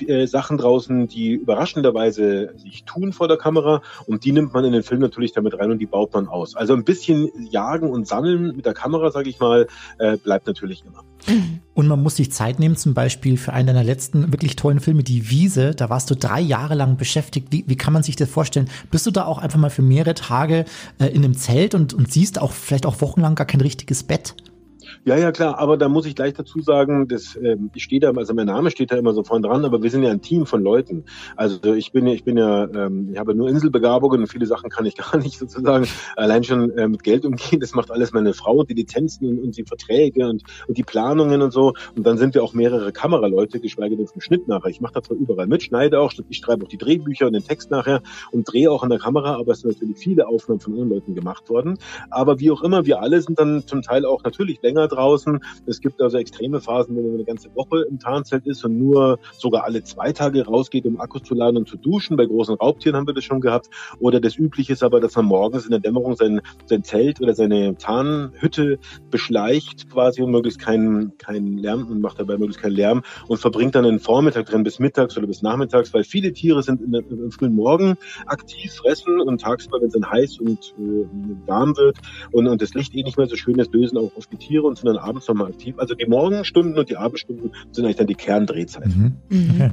[0.07, 4.73] äh, Sachen draußen, die überraschenderweise sich tun vor der Kamera und die nimmt man in
[4.73, 6.57] den Film natürlich damit rein und die baut man aus.
[6.57, 9.67] Also ein bisschen jagen und sammeln mit der Kamera, sage ich mal,
[9.99, 11.05] äh, bleibt natürlich immer.
[11.75, 15.03] Und man muss sich Zeit nehmen, zum Beispiel für einen deiner letzten wirklich tollen Filme,
[15.03, 15.75] Die Wiese.
[15.75, 17.49] Da warst du drei Jahre lang beschäftigt.
[17.51, 18.69] Wie, wie kann man sich das vorstellen?
[18.91, 20.65] Bist du da auch einfach mal für mehrere Tage
[20.99, 24.35] äh, in einem Zelt und, und siehst auch vielleicht auch wochenlang gar kein richtiges Bett?
[25.07, 28.11] Ja, ja, klar, aber da muss ich gleich dazu sagen, dass ähm, ich stehe da,
[28.11, 30.47] also mein Name steht da immer so vorne dran, aber wir sind ja ein Team
[30.47, 31.05] von Leuten.
[31.37, 34.69] Also ich bin ja, ich bin ja, ähm, ich habe nur Inselbegabungen und viele Sachen
[34.69, 35.87] kann ich gar nicht sozusagen
[36.17, 37.61] allein schon äh, mit Geld umgehen.
[37.61, 41.41] Das macht alles meine Frau, die Lizenzen und, und die Verträge und, und die Planungen
[41.41, 41.75] und so.
[41.95, 44.71] Und dann sind wir auch mehrere Kameraleute, geschweige denn vom Schnitt nachher.
[44.71, 47.45] Ich mache da zwar überall mit, schneide auch, ich schreibe auch die Drehbücher und den
[47.45, 50.73] Text nachher und drehe auch an der Kamera, aber es sind natürlich viele Aufnahmen von
[50.73, 51.79] anderen Leuten gemacht worden.
[52.11, 55.41] Aber wie auch immer, wir alle sind dann zum Teil auch natürlich länger draußen.
[55.67, 59.19] Es gibt also extreme Phasen, wo man eine ganze Woche im Tarnzelt ist und nur
[59.39, 62.17] sogar alle zwei Tage rausgeht, um Akkus zu laden und zu duschen.
[62.17, 63.69] Bei großen Raubtieren haben wir das schon gehabt.
[64.01, 67.35] Oder das Übliche ist aber, dass man morgens in der Dämmerung sein, sein Zelt oder
[67.35, 68.79] seine Tarnhütte
[69.11, 73.75] beschleicht, quasi um möglichst keinen, keinen Lärm und macht dabei möglichst keinen Lärm und verbringt
[73.75, 77.03] dann den Vormittag drin bis mittags oder bis nachmittags, weil viele Tiere sind in der,
[77.09, 81.07] im frühen Morgen aktiv, fressen und tagsüber, wenn es dann heiß und äh,
[81.47, 81.99] warm wird
[82.33, 84.67] und, und das Licht eh nicht mehr so schön ist, lösen auch auf die Tiere
[84.67, 85.75] und sind dann abends nochmal aktiv.
[85.79, 89.19] Also die Morgenstunden und die Abendstunden sind eigentlich dann die Kerndrehzeiten.
[89.29, 89.51] Mhm.
[89.55, 89.71] Okay.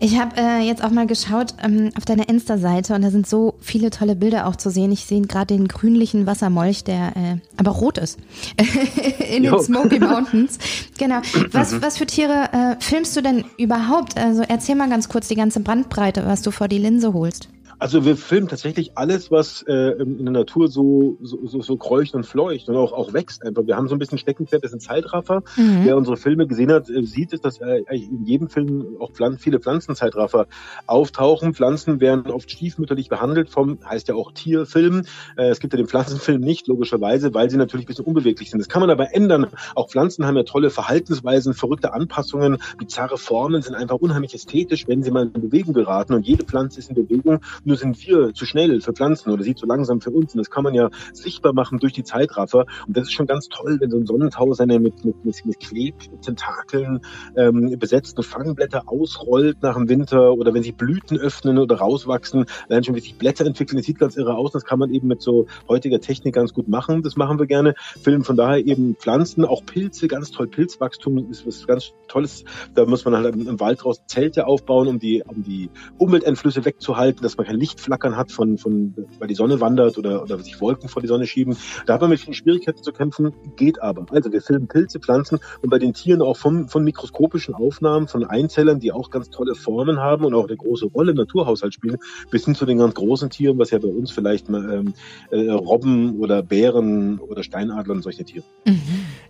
[0.00, 3.54] Ich habe äh, jetzt auch mal geschaut ähm, auf deiner Insta-Seite und da sind so
[3.60, 4.92] viele tolle Bilder auch zu sehen.
[4.92, 8.18] Ich sehe gerade den grünlichen Wassermolch, der äh, aber rot ist.
[9.34, 9.56] In jo.
[9.56, 10.58] den Smoky Mountains.
[10.98, 11.20] genau.
[11.50, 11.82] Was, mhm.
[11.82, 14.18] was für Tiere äh, filmst du denn überhaupt?
[14.18, 17.48] Also erzähl mal ganz kurz die ganze Brandbreite, was du vor die Linse holst.
[17.82, 22.14] Also wir filmen tatsächlich alles, was äh, in der Natur so, so, so, so kreucht
[22.14, 23.66] und fleucht und auch, auch wächst einfach.
[23.66, 25.42] Wir haben so ein bisschen Steckenpferd, das sind Zeitraffer.
[25.56, 25.80] Mhm.
[25.82, 29.36] Wer unsere Filme gesehen hat, äh, sieht es, dass äh, in jedem Film auch Pflan
[29.36, 30.46] viele Pflanzenzeitraffer
[30.86, 31.54] auftauchen.
[31.54, 35.02] Pflanzen werden oft stiefmütterlich behandelt vom, heißt ja auch Tierfilm.
[35.36, 38.60] Äh, es gibt ja den Pflanzenfilm nicht, logischerweise, weil sie natürlich ein bisschen unbeweglich sind.
[38.60, 39.48] Das kann man aber ändern.
[39.74, 45.02] Auch Pflanzen haben ja tolle Verhaltensweisen, verrückte Anpassungen, bizarre Formen sind einfach unheimlich ästhetisch, wenn
[45.02, 46.14] sie mal in Bewegung geraten.
[46.14, 47.40] Und jede Pflanze ist in Bewegung.
[47.64, 50.34] Nur sind wir zu schnell für Pflanzen oder sie zu langsam für uns.
[50.34, 52.66] Und das kann man ja sichtbar machen durch die Zeitraffer.
[52.86, 55.60] Und das ist schon ganz toll, wenn so ein Sonnentau seine mit, mit, mit, mit
[55.60, 57.00] Klebtentakeln
[57.36, 62.84] ähm, besetzten Fangblätter ausrollt nach dem Winter oder wenn sich Blüten öffnen oder rauswachsen, allein
[62.84, 64.52] schon wie sich Blätter entwickeln, das sieht ganz irre aus.
[64.52, 67.02] Das kann man eben mit so heutiger Technik ganz gut machen.
[67.02, 67.74] Das machen wir gerne.
[68.02, 70.48] Filmen von daher eben Pflanzen, auch Pilze, ganz toll.
[70.48, 72.44] Pilzwachstum ist was ganz Tolles.
[72.74, 77.22] Da muss man halt im Wald draußen Zelte aufbauen, um die, um die Umwelteinflüsse wegzuhalten,
[77.22, 80.88] dass man kein Lichtflackern hat, von, von, weil die Sonne wandert oder, oder sich Wolken
[80.88, 81.56] vor die Sonne schieben.
[81.86, 84.06] Da hat man mit vielen Schwierigkeiten zu kämpfen, geht aber.
[84.10, 88.24] Also wir filmen Pilze, Pflanzen und bei den Tieren auch von, von mikroskopischen Aufnahmen von
[88.24, 91.98] Einzellern, die auch ganz tolle Formen haben und auch eine große Rolle im Naturhaushalt spielen,
[92.30, 94.94] bis hin zu den ganz großen Tieren, was ja bei uns vielleicht mal ähm,
[95.30, 98.44] äh, Robben oder Bären oder Steinadler und solche Tiere.
[98.64, 98.80] Mhm.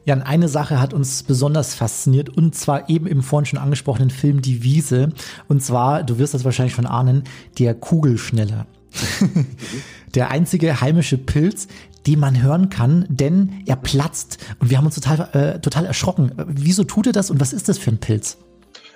[0.04, 4.42] Jan, eine Sache hat uns besonders fasziniert und zwar eben im vorhin schon angesprochenen Film
[4.42, 5.10] Die Wiese.
[5.48, 7.24] Und zwar, du wirst das wahrscheinlich schon ahnen,
[7.58, 8.66] der Kugel schneller.
[10.14, 11.68] der einzige heimische Pilz,
[12.06, 14.38] den man hören kann, denn er platzt.
[14.58, 16.32] Und wir haben uns total, äh, total erschrocken.
[16.48, 18.38] Wieso tut er das und was ist das für ein Pilz?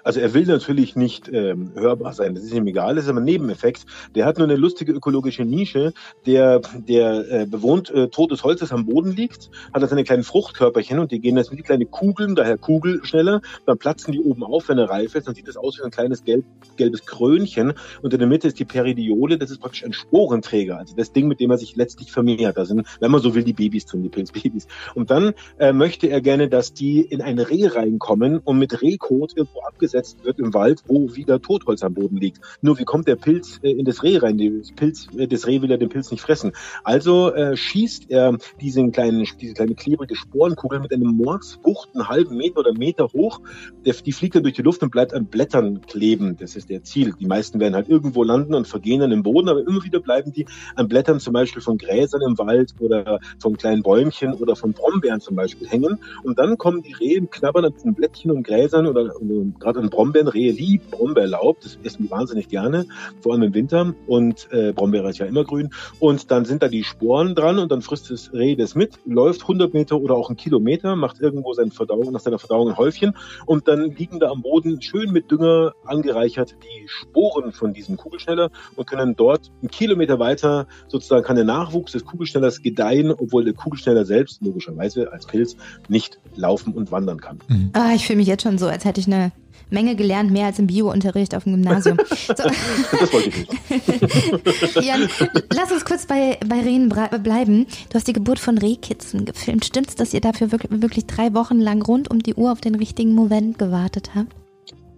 [0.06, 3.18] Also er will natürlich nicht ähm, hörbar sein, das ist ihm egal, das ist aber
[3.18, 3.86] ein Nebeneffekt.
[4.14, 5.92] Der hat nur eine lustige ökologische Nische,
[6.26, 10.22] der, der äh, bewohnt äh, totes Holz, das am Boden liegt, hat da seine kleinen
[10.22, 14.44] Fruchtkörperchen und die gehen jetzt wie kleine Kugeln, daher Kugel schneller, dann platzen die oben
[14.44, 16.44] auf, wenn er reif ist, dann sieht das aus wie ein kleines gelb,
[16.76, 20.94] gelbes Krönchen und in der Mitte ist die Peridiole, das ist praktisch ein Sporenträger, also
[20.94, 22.56] das Ding, mit dem er sich letztlich vermehrt.
[22.56, 24.68] Da sind, wenn man so will, die Babys drin, die Pilzbabys.
[24.94, 29.36] Und dann äh, möchte er gerne, dass die in ein Reh reinkommen und mit Rehkot
[29.36, 32.40] irgendwo abgesetzt eingesetzt wird im Wald, wo wieder Totholz am Boden liegt.
[32.60, 34.38] Nur wie kommt der Pilz äh, in das Reh rein?
[34.38, 36.52] Das, Pilz, äh, das Reh will ja den Pilz nicht fressen.
[36.84, 42.36] Also äh, schießt er diesen kleinen, diese kleine klebrige Sporenkugel mit einem Mordsbucht einen halben
[42.36, 43.40] Meter oder Meter hoch.
[43.84, 46.36] Der, die fliegt dann durch die Luft und bleibt an Blättern kleben.
[46.38, 47.14] Das ist der Ziel.
[47.18, 50.32] Die meisten werden halt irgendwo landen und vergehen dann im Boden, aber immer wieder bleiben
[50.32, 54.72] die an Blättern zum Beispiel von Gräsern im Wald oder von kleinen Bäumchen oder von
[54.72, 55.98] Brombeeren zum Beispiel hängen.
[56.22, 59.14] Und dann kommen die Rehe, knabbern an diesen Blättchen und Gräsern oder
[59.58, 60.28] gerade an Brombeeren.
[60.28, 62.86] Rehe lieben Brombeerlaub, das essen die wahnsinnig gerne,
[63.20, 63.94] vor allem im Winter.
[64.06, 65.70] Und äh, Brombeere ist ja immer grün.
[65.98, 69.42] Und dann sind da die Sporen dran und dann frisst das Reh das mit, läuft
[69.42, 73.16] 100 Meter oder auch einen Kilometer, macht irgendwo seine Verdauung, nach seiner Verdauung ein Häufchen
[73.46, 78.50] und dann liegen da am Boden schön mit Dünger angereichert die Sporen von diesem Kugelschneller
[78.76, 83.54] und können dort einen Kilometer weiter sozusagen kann der Nachwuchs des Kugelschnellers gedeihen, obwohl der
[83.54, 85.56] Kugelschneller selbst logischerweise als Pilz
[85.88, 87.38] nicht laufen und wandern kann.
[87.48, 87.70] Mhm.
[87.72, 89.32] Ah, ich fühle mich jetzt schon so, als hätte ich eine
[89.70, 91.98] Menge gelernt, mehr als im Biounterricht auf dem Gymnasium.
[92.26, 92.34] So.
[92.34, 94.74] das wollte ich nicht.
[94.84, 95.08] Jan,
[95.54, 97.66] lass uns kurz bei, bei Rehen bleiben.
[97.88, 99.64] Du hast die Geburt von Rehkitzen gefilmt.
[99.64, 102.74] Stimmt's, dass ihr dafür wirklich, wirklich drei Wochen lang rund um die Uhr auf den
[102.74, 104.34] richtigen Moment gewartet habt?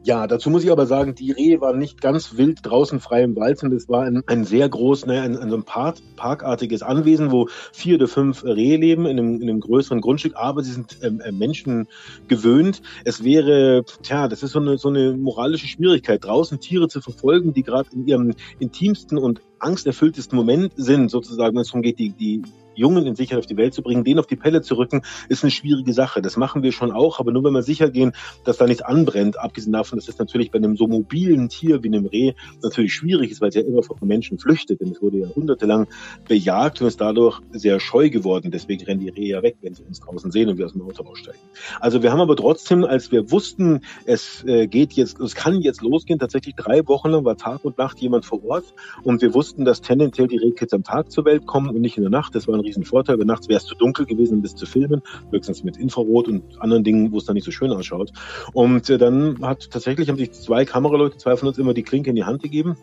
[0.08, 3.36] Ja, dazu muss ich aber sagen, die Rehe waren nicht ganz wild draußen frei im
[3.36, 6.80] Wald, sondern es war ein, ein sehr groß, ne, ein, ein, so ein Park, parkartiges
[6.82, 10.72] Anwesen, wo vier oder fünf Rehe leben in einem, in einem größeren Grundstück, aber sie
[10.72, 11.88] sind ähm, äh, Menschen
[12.26, 12.80] gewöhnt.
[13.04, 17.52] Es wäre, tja, das ist so eine, so eine moralische Schwierigkeit, draußen Tiere zu verfolgen,
[17.52, 22.14] die gerade in ihrem intimsten und angsterfülltesten Moment sind, sozusagen, wenn es darum geht, die,
[22.14, 22.40] die
[22.78, 25.44] Jungen in Sicherheit auf die Welt zu bringen, den auf die Pelle zu rücken, ist
[25.44, 26.22] eine schwierige Sache.
[26.22, 28.12] Das machen wir schon auch, aber nur wenn wir sicher gehen,
[28.44, 31.88] dass da nichts anbrennt, abgesehen davon, dass es natürlich bei einem so mobilen Tier wie
[31.88, 35.18] einem Reh natürlich schwierig ist, weil es ja immer vor Menschen flüchtet, denn es wurde
[35.18, 35.86] jahrhundertelang
[36.26, 38.50] bejagt und ist dadurch sehr scheu geworden.
[38.50, 40.82] Deswegen rennen die Rehe ja weg, wenn sie uns draußen sehen und wir aus dem
[40.82, 41.38] Auto aussteigen.
[41.80, 45.82] Also wir haben aber trotzdem, als wir wussten, es äh, geht jetzt, es kann jetzt
[45.82, 49.64] losgehen, tatsächlich drei Wochen lang war Tag und Nacht jemand vor Ort und wir wussten,
[49.64, 52.34] dass tendenziell die Rehkids am Tag zur Welt kommen und nicht in der Nacht.
[52.34, 53.18] Das war ein riesen Vorteil.
[53.18, 56.42] Weil nachts wäre es zu dunkel gewesen, um das zu filmen, höchstens mit Infrarot und
[56.60, 58.12] anderen Dingen, wo es dann nicht so schön ausschaut.
[58.52, 62.10] Und äh, dann hat tatsächlich haben sich zwei Kameraleute, zwei von uns immer die Klinke
[62.10, 62.76] in die Hand gegeben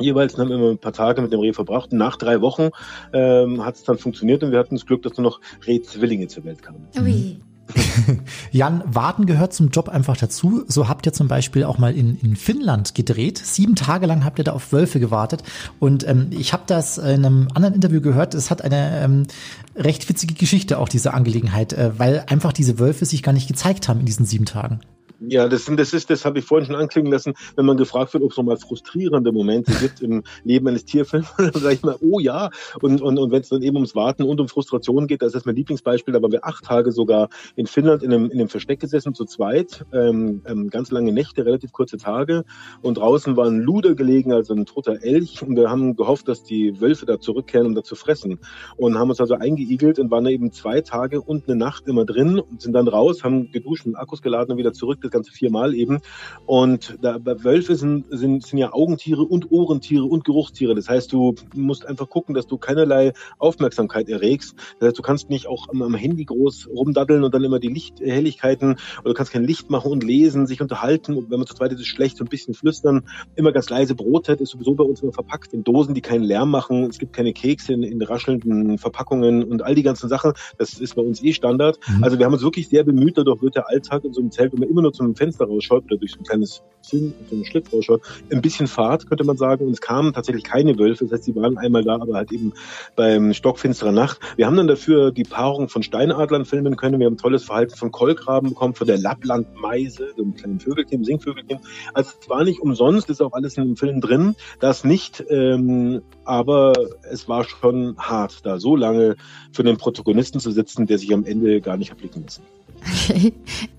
[0.00, 1.92] jeweils haben wir immer ein paar Tage mit dem Reh verbracht.
[1.92, 2.70] nach drei Wochen
[3.12, 6.44] ähm, hat es dann funktioniert und wir hatten das Glück, dass nur noch Rehzwillinge zur
[6.44, 6.88] Welt kamen.
[6.98, 7.40] Ui.
[8.52, 10.64] Jan, Warten gehört zum Job einfach dazu.
[10.66, 13.38] So habt ihr zum Beispiel auch mal in, in Finnland gedreht.
[13.38, 15.42] Sieben Tage lang habt ihr da auf Wölfe gewartet.
[15.78, 18.34] Und ähm, ich habe das in einem anderen Interview gehört.
[18.34, 19.26] Es hat eine ähm,
[19.76, 23.88] recht witzige Geschichte, auch diese Angelegenheit, äh, weil einfach diese Wölfe sich gar nicht gezeigt
[23.88, 24.80] haben in diesen sieben Tagen.
[25.22, 28.24] Ja, das, das ist, das habe ich vorhin schon anklingen lassen, wenn man gefragt wird,
[28.24, 31.96] ob es noch mal frustrierende Momente gibt im Leben eines Tierfilms, dann sage ich mal,
[32.00, 32.48] oh ja.
[32.80, 35.44] Und, und, und wenn es dann eben ums Warten und um Frustration geht, das ist
[35.44, 38.80] mein Lieblingsbeispiel, da waren wir acht Tage sogar in Finnland in einem, in einem Versteck
[38.80, 42.44] gesessen, zu zweit, ähm, ähm, ganz lange Nächte, relativ kurze Tage.
[42.80, 45.42] Und draußen war ein Luder gelegen, also ein toter Elch.
[45.42, 48.38] Und wir haben gehofft, dass die Wölfe da zurückkehren, um da zu fressen.
[48.78, 52.06] Und haben uns also eingeigelt und waren da eben zwei Tage und eine Nacht immer
[52.06, 55.32] drin und sind dann raus, haben geduscht und Akkus geladen und wieder zurück das Ganze
[55.32, 56.00] viermal eben.
[56.46, 60.74] Und da, bei Wölfe sind, sind, sind ja Augentiere und Ohrentiere und Geruchstiere.
[60.74, 64.54] Das heißt, du musst einfach gucken, dass du keinerlei Aufmerksamkeit erregst.
[64.78, 67.68] Das heißt, du kannst nicht auch am, am Handy groß rumdaddeln und dann immer die
[67.68, 71.16] Lichthelligkeiten oder du kannst kein Licht machen und lesen, sich unterhalten.
[71.16, 73.02] Und wenn man zu zweit ist, ist schlecht, so ein bisschen flüstern.
[73.34, 73.94] Immer ganz leise.
[73.94, 76.84] Brotzeit ist sowieso bei uns immer verpackt in Dosen, die keinen Lärm machen.
[76.84, 80.32] Es gibt keine Kekse in, in raschelnden Verpackungen und all die ganzen Sachen.
[80.58, 81.78] Das ist bei uns eh Standard.
[81.88, 82.04] Mhm.
[82.04, 84.52] Also wir haben uns wirklich sehr bemüht, dadurch wird der Alltag in so einem Zelt,
[84.60, 88.02] man immer nur zum Fenster rausschaut oder durch so ein kleines Film, so Schlitz rausschaut,
[88.30, 89.66] ein bisschen Fahrt, könnte man sagen.
[89.66, 91.04] Und es kamen tatsächlich keine Wölfe.
[91.04, 92.52] Das heißt, sie waren einmal da, aber halt eben
[92.96, 94.18] beim stockfinsterer Nacht.
[94.36, 96.98] Wir haben dann dafür die Paarung von Steinadlern filmen können.
[96.98, 101.60] Wir haben tolles Verhalten von Kolkraben bekommen, von der Lapplandmeise, so einem kleinen Vögelchen, Singvögelchen.
[101.94, 104.34] Also es war nicht umsonst, ist auch alles in dem Film drin.
[104.58, 106.72] Das nicht, ähm, aber
[107.10, 109.16] es war schon hart, da so lange
[109.52, 112.42] für den Protagonisten zu sitzen, der sich am Ende gar nicht erblicken lassen.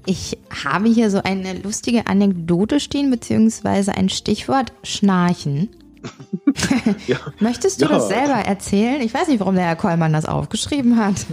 [0.06, 5.70] Ich habe hier so eine lustige Anekdote stehen, beziehungsweise ein Stichwort Schnarchen.
[7.08, 7.18] ja.
[7.40, 7.92] Möchtest du ja.
[7.92, 9.02] das selber erzählen?
[9.02, 11.26] Ich weiß nicht, warum der Herr Kollmann das aufgeschrieben hat.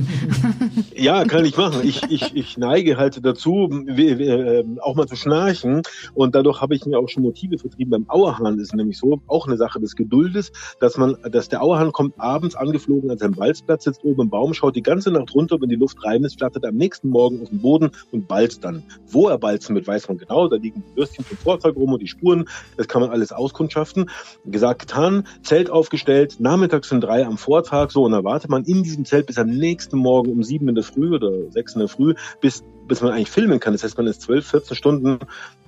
[0.94, 1.80] ja, kann ich machen.
[1.84, 5.82] Ich, ich, ich neige halt dazu, äh, auch mal zu schnarchen.
[6.14, 7.90] Und dadurch habe ich mir auch schon Motive vertrieben.
[7.90, 11.62] Beim Auerhahn ist es nämlich so, auch eine Sache des Geduldes, dass man, dass der
[11.62, 15.34] Auerhahn kommt abends angeflogen an seinem Balzplatz, sitzt oben im Baum, schaut die ganze Nacht
[15.34, 18.64] runter, wenn die Luft rein ist, flattert am nächsten Morgen auf den Boden und balzt
[18.64, 18.82] dann.
[19.06, 20.48] Wo er balzen wird, weiß man genau.
[20.48, 22.48] Da liegen die Würstchen vom Vortag rum und die Spuren.
[22.76, 24.10] Das kann man alles auskundschaften.
[24.58, 28.82] Gesagt, getan, Zelt aufgestellt, nachmittags um drei am Vortag, so, und dann wartet man in
[28.82, 31.86] diesem Zelt bis am nächsten Morgen um sieben in der Früh oder sechs in der
[31.86, 33.74] Früh, bis bis man eigentlich filmen kann.
[33.74, 35.18] Das heißt, man ist zwölf, 14 Stunden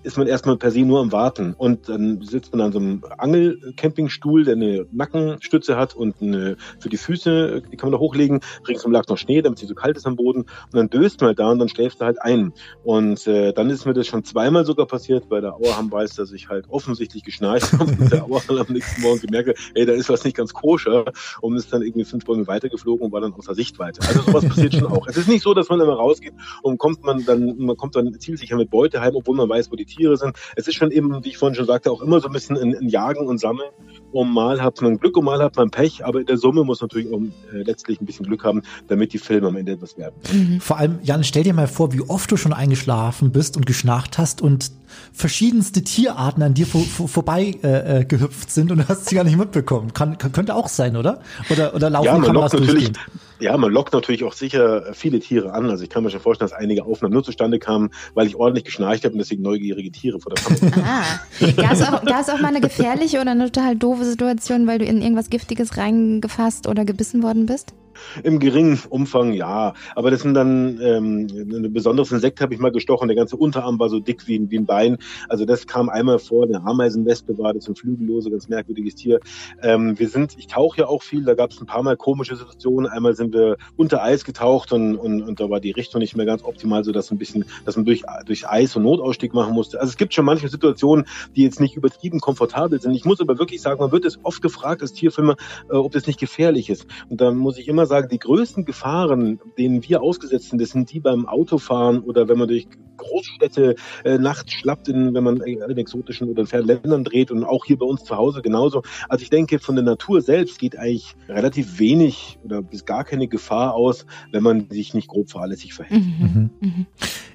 [0.02, 1.54] ist man erstmal per se nur am Warten.
[1.56, 6.88] Und dann sitzt man an so einem Angelcampingstuhl, der eine Nackenstütze hat und eine, für
[6.88, 8.40] die Füße, die kann man da hochlegen.
[8.66, 10.40] Ringsum lag noch Schnee, damit es nicht so kalt ist am Boden.
[10.40, 12.52] Und dann döst man halt da und dann schläft er halt ein.
[12.82, 15.28] Und äh, dann ist mir das schon zweimal sogar passiert.
[15.28, 19.02] Bei der Auerham weiß, dass ich halt offensichtlich geschnarcht habe und der Auerham am nächsten
[19.02, 21.04] Morgen gemerkt ey, da ist was nicht ganz koscher
[21.40, 24.00] und ist dann irgendwie fünf Bäume weitergeflogen und war dann außer Sichtweite.
[24.06, 25.06] Also sowas passiert schon auch.
[25.06, 28.18] Es ist nicht so, dass man immer rausgeht und kommt man dann, man kommt dann
[28.18, 30.36] zielsicher mit Beute heim, obwohl man weiß, wo die Tiere sind.
[30.56, 32.74] Es ist schon eben, wie ich vorhin schon sagte, auch immer so ein bisschen ein,
[32.74, 33.70] ein Jagen und Sammeln.
[34.12, 36.80] Und mal hat man Glück und mal hat man Pech, aber in der Summe muss
[36.80, 37.20] man natürlich auch
[37.54, 40.14] äh, letztlich ein bisschen Glück haben, damit die Filme am Ende etwas werden.
[40.32, 40.60] Mhm.
[40.60, 44.18] Vor allem, Jan, stell dir mal vor, wie oft du schon eingeschlafen bist und geschnarcht
[44.18, 44.72] hast und
[45.12, 49.14] verschiedenste Tierarten an dir vor, vor, vorbei äh, äh, gehüpft sind und du hast sie
[49.14, 49.92] gar nicht mitbekommen.
[49.94, 51.20] Kann, könnte auch sein, oder?
[51.50, 52.92] Oder, oder laufen ja, die Kameras natürlich,
[53.40, 55.70] Ja, man lockt natürlich auch sicher viele Tiere an.
[55.70, 58.64] Also ich kann mir schon vorstellen, dass einige Aufnahmen nur zustande kamen, weil ich ordentlich
[58.64, 60.82] geschnarcht habe und deswegen neugierige Tiere vor der Kamera.
[60.86, 61.52] ah.
[61.56, 65.30] Gab es auch, mal eine gefährliche oder eine total doofe Situation, weil du in irgendwas
[65.30, 67.74] Giftiges reingefasst oder gebissen worden bist?
[68.22, 72.72] Im geringen Umfang ja, aber das sind dann ähm, ein besonderes Insekt habe ich mal
[72.72, 73.08] gestochen.
[73.08, 74.98] Der ganze Unterarm war so dick wie, ein, wie ein Bein.
[75.28, 76.44] Also das kam einmal vor.
[76.44, 79.20] Eine Ameisenwespe war das, ein flügellose, ganz merkwürdiges Tier.
[79.62, 81.24] Ähm, wir sind, ich tauche ja auch viel.
[81.24, 82.90] Da gab es ein paar Mal komische Situationen.
[82.90, 86.26] Einmal sind wir unter Eis getaucht und, und, und da war die Richtung nicht mehr
[86.26, 89.80] ganz optimal, so dass ein bisschen, dass man durch durch Eis und Notausstieg machen musste.
[89.80, 92.94] Also es gibt schon manche Situationen, die jetzt nicht übertrieben komfortabel sind.
[92.94, 95.36] Ich muss aber wirklich sagen, man wird es oft gefragt als Tierfilmer,
[95.70, 96.86] äh, ob das nicht gefährlich ist.
[97.08, 100.90] Und da muss ich immer sagen, die größten Gefahren, denen wir ausgesetzt sind, das sind
[100.90, 105.60] die beim Autofahren oder wenn man durch Großstädte äh, nachts schlappt, in, wenn man in
[105.76, 108.82] exotischen oder fernen Ländern dreht und auch hier bei uns zu Hause genauso.
[109.08, 113.28] Also ich denke, von der Natur selbst geht eigentlich relativ wenig oder bis gar keine
[113.28, 116.02] Gefahr aus, wenn man sich nicht grob fahrlässig verhält.
[116.02, 116.50] Mhm.
[116.60, 116.86] Mhm.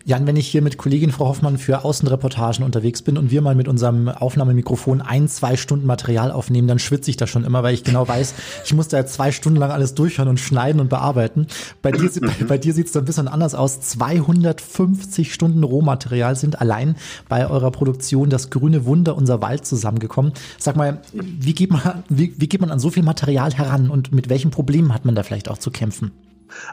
[0.08, 3.56] Jan, wenn ich hier mit Kollegin Frau Hoffmann für Außenreportagen unterwegs bin und wir mal
[3.56, 7.74] mit unserem Aufnahmemikrofon ein, zwei Stunden Material aufnehmen, dann schwitze ich da schon immer, weil
[7.74, 11.48] ich genau weiß, ich muss da zwei Stunden lang alles durchhören und schneiden und bearbeiten.
[11.82, 13.80] Bei dir, bei, bei dir sieht es ein bisschen anders aus.
[13.80, 20.34] 250 Stunden Rohmaterial sind allein bei eurer Produktion das grüne Wunder, unser Wald zusammengekommen.
[20.60, 24.12] Sag mal, wie geht man, wie, wie geht man an so viel Material heran und
[24.12, 26.12] mit welchen Problemen hat man da vielleicht auch zu kämpfen?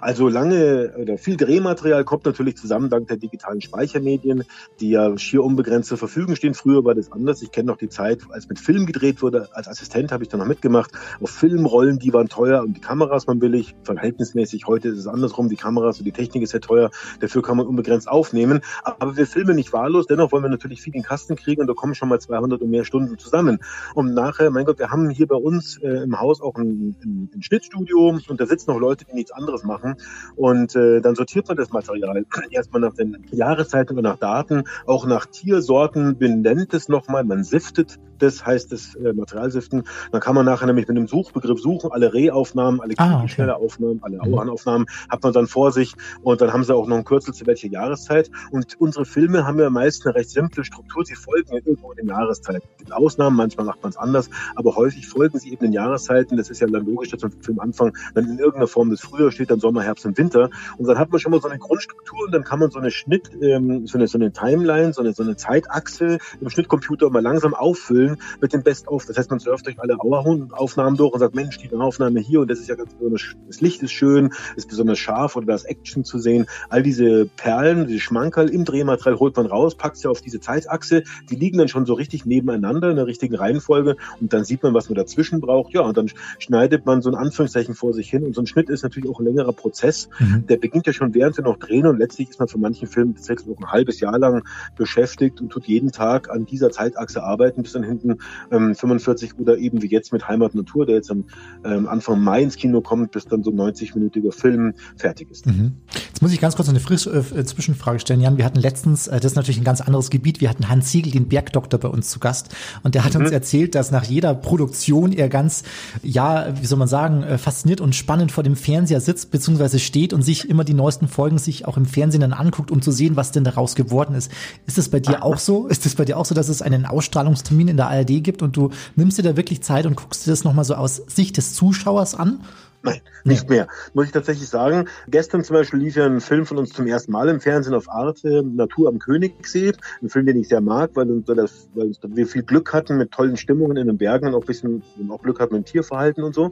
[0.00, 4.44] Also lange oder viel Drehmaterial kommt natürlich zusammen dank der digitalen Speichermedien,
[4.80, 6.54] die ja schier unbegrenzt zur Verfügung stehen.
[6.54, 7.42] Früher war das anders.
[7.42, 9.48] Ich kenne noch die Zeit, als mit Film gedreht wurde.
[9.52, 10.92] Als Assistent habe ich da noch mitgemacht.
[11.20, 13.74] Auf Filmrollen, die waren teuer und die Kameras waren billig.
[13.82, 15.48] Verhältnismäßig heute ist es andersrum.
[15.48, 16.90] Die Kameras und die Technik ist sehr teuer.
[17.20, 18.60] Dafür kann man unbegrenzt aufnehmen.
[18.84, 20.06] Aber wir filmen nicht wahllos.
[20.06, 22.60] Dennoch wollen wir natürlich viel in den Kasten kriegen und da kommen schon mal 200
[22.60, 23.58] und mehr Stunden zusammen.
[23.94, 27.30] Und nachher, mein Gott, wir haben hier bei uns äh, im Haus auch ein, ein,
[27.34, 29.96] ein Schnittstudio und da sitzen noch Leute, die nichts anderes machen machen.
[30.36, 35.06] Und äh, dann sortiert man das Material erstmal nach den Jahreszeiten und nach Daten, auch
[35.06, 39.82] nach Tiersorten, benennt es nochmal, man siftet das, heißt das äh, Materialsiften.
[40.12, 43.50] Dann kann man nachher nämlich mit einem Suchbegriff suchen, alle Rehaufnahmen, alle ah, okay.
[43.50, 44.34] Aufnahmen, alle mhm.
[44.34, 47.46] Auernaufnahmen hat man dann vor sich und dann haben sie auch noch ein Kürzel zu
[47.46, 48.30] welcher Jahreszeit.
[48.50, 51.04] Und unsere Filme haben ja meist eine recht simple Struktur.
[51.04, 52.62] Sie folgen ja irgendwo den Jahreszeiten.
[52.72, 56.36] Es gibt Ausnahmen, manchmal macht man es anders, aber häufig folgen sie eben den Jahreszeiten.
[56.36, 59.32] Das ist ja dann logisch, dass man Film anfangen, dann in irgendeiner Form das Frühjahr
[59.32, 60.50] steht, dann Sommer, Herbst und Winter.
[60.78, 62.90] Und dann hat man schon mal so eine Grundstruktur und dann kann man so eine
[62.90, 67.22] Schnitt, ähm, so, eine, so eine Timeline, so eine, so eine Zeitachse im Schnittcomputer mal
[67.22, 69.06] langsam auffüllen mit dem Best-of.
[69.06, 72.50] Das heißt, man surft durch alle Aufnahmen durch und sagt, Mensch, die Aufnahme hier und
[72.50, 75.64] das ist ja ganz besonders, das Licht ist schön, ist besonders scharf oder da ist
[75.64, 76.46] Action zu sehen.
[76.68, 81.02] All diese Perlen, diese Schmankerl im Drehmaterial holt man raus, packt sie auf diese Zeitachse.
[81.30, 84.74] Die liegen dann schon so richtig nebeneinander in der richtigen Reihenfolge und dann sieht man,
[84.74, 85.72] was man dazwischen braucht.
[85.72, 88.70] Ja, und dann schneidet man so ein Anführungszeichen vor sich hin und so ein Schnitt
[88.70, 90.08] ist natürlich auch ein längerer Prozess.
[90.18, 90.46] Mhm.
[90.46, 93.14] Der beginnt ja schon während wir noch drehen und letztlich ist man für manchen Filmen
[93.14, 94.42] tatsächlich auch ein halbes Jahr lang
[94.76, 98.18] beschäftigt und tut jeden Tag an dieser Zeitachse arbeiten, bis dann hinten
[98.50, 101.24] ähm, 45 oder eben wie jetzt mit Heimat Natur, der jetzt am
[101.64, 105.46] ähm, Anfang Mai ins Kino kommt, bis dann so 90-minütiger Film fertig ist.
[105.46, 105.72] Mhm.
[106.08, 108.38] Jetzt muss ich ganz kurz eine frisch, äh, Zwischenfrage stellen, Jan.
[108.38, 111.12] Wir hatten letztens, äh, das ist natürlich ein ganz anderes Gebiet, wir hatten Hans Siegel,
[111.12, 113.22] den Bergdoktor, bei uns zu Gast und der hat mhm.
[113.22, 115.62] uns erzählt, dass nach jeder Produktion er ganz,
[116.02, 120.12] ja, wie soll man sagen, äh, fasziniert und spannend vor dem Fernseher sitzt, beziehungsweise steht
[120.12, 123.16] und sich immer die neuesten Folgen sich auch im Fernsehen dann anguckt, um zu sehen,
[123.16, 124.30] was denn daraus geworden ist.
[124.66, 125.66] Ist es bei dir auch so?
[125.66, 128.56] Ist es bei dir auch so, dass es einen Ausstrahlungstermin in der ARD gibt und
[128.56, 131.54] du nimmst dir da wirklich Zeit und guckst dir das nochmal so aus Sicht des
[131.54, 132.40] Zuschauers an?
[132.84, 133.68] Nein, nicht mehr.
[133.94, 134.88] Muss ich tatsächlich sagen.
[135.06, 137.88] Gestern zum Beispiel lief ja ein Film von uns zum ersten Mal im Fernsehen auf
[137.88, 139.72] Arte, Natur am Königssee.
[140.02, 143.36] Ein Film, den ich sehr mag, weil, das, weil wir viel Glück hatten mit tollen
[143.36, 146.34] Stimmungen in den Bergen und auch ein bisschen auch Glück hatten mit dem Tierverhalten und
[146.34, 146.50] so.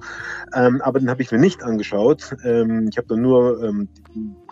[0.55, 2.37] Ähm, aber den habe ich mir nicht angeschaut.
[2.45, 3.88] Ähm, ich habe dann nur ähm,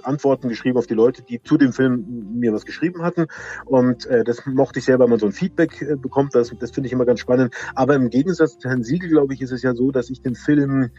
[0.03, 3.27] Antworten geschrieben auf die Leute, die zu dem Film mir was geschrieben hatten.
[3.67, 6.35] Und äh, das mochte ich sehr, weil man so ein Feedback äh, bekommt.
[6.35, 7.55] Das, das finde ich immer ganz spannend.
[7.77, 10.35] Aber im Gegensatz zu Herrn Siegel, glaube ich, ist es ja so, dass ich den
[10.35, 10.91] Film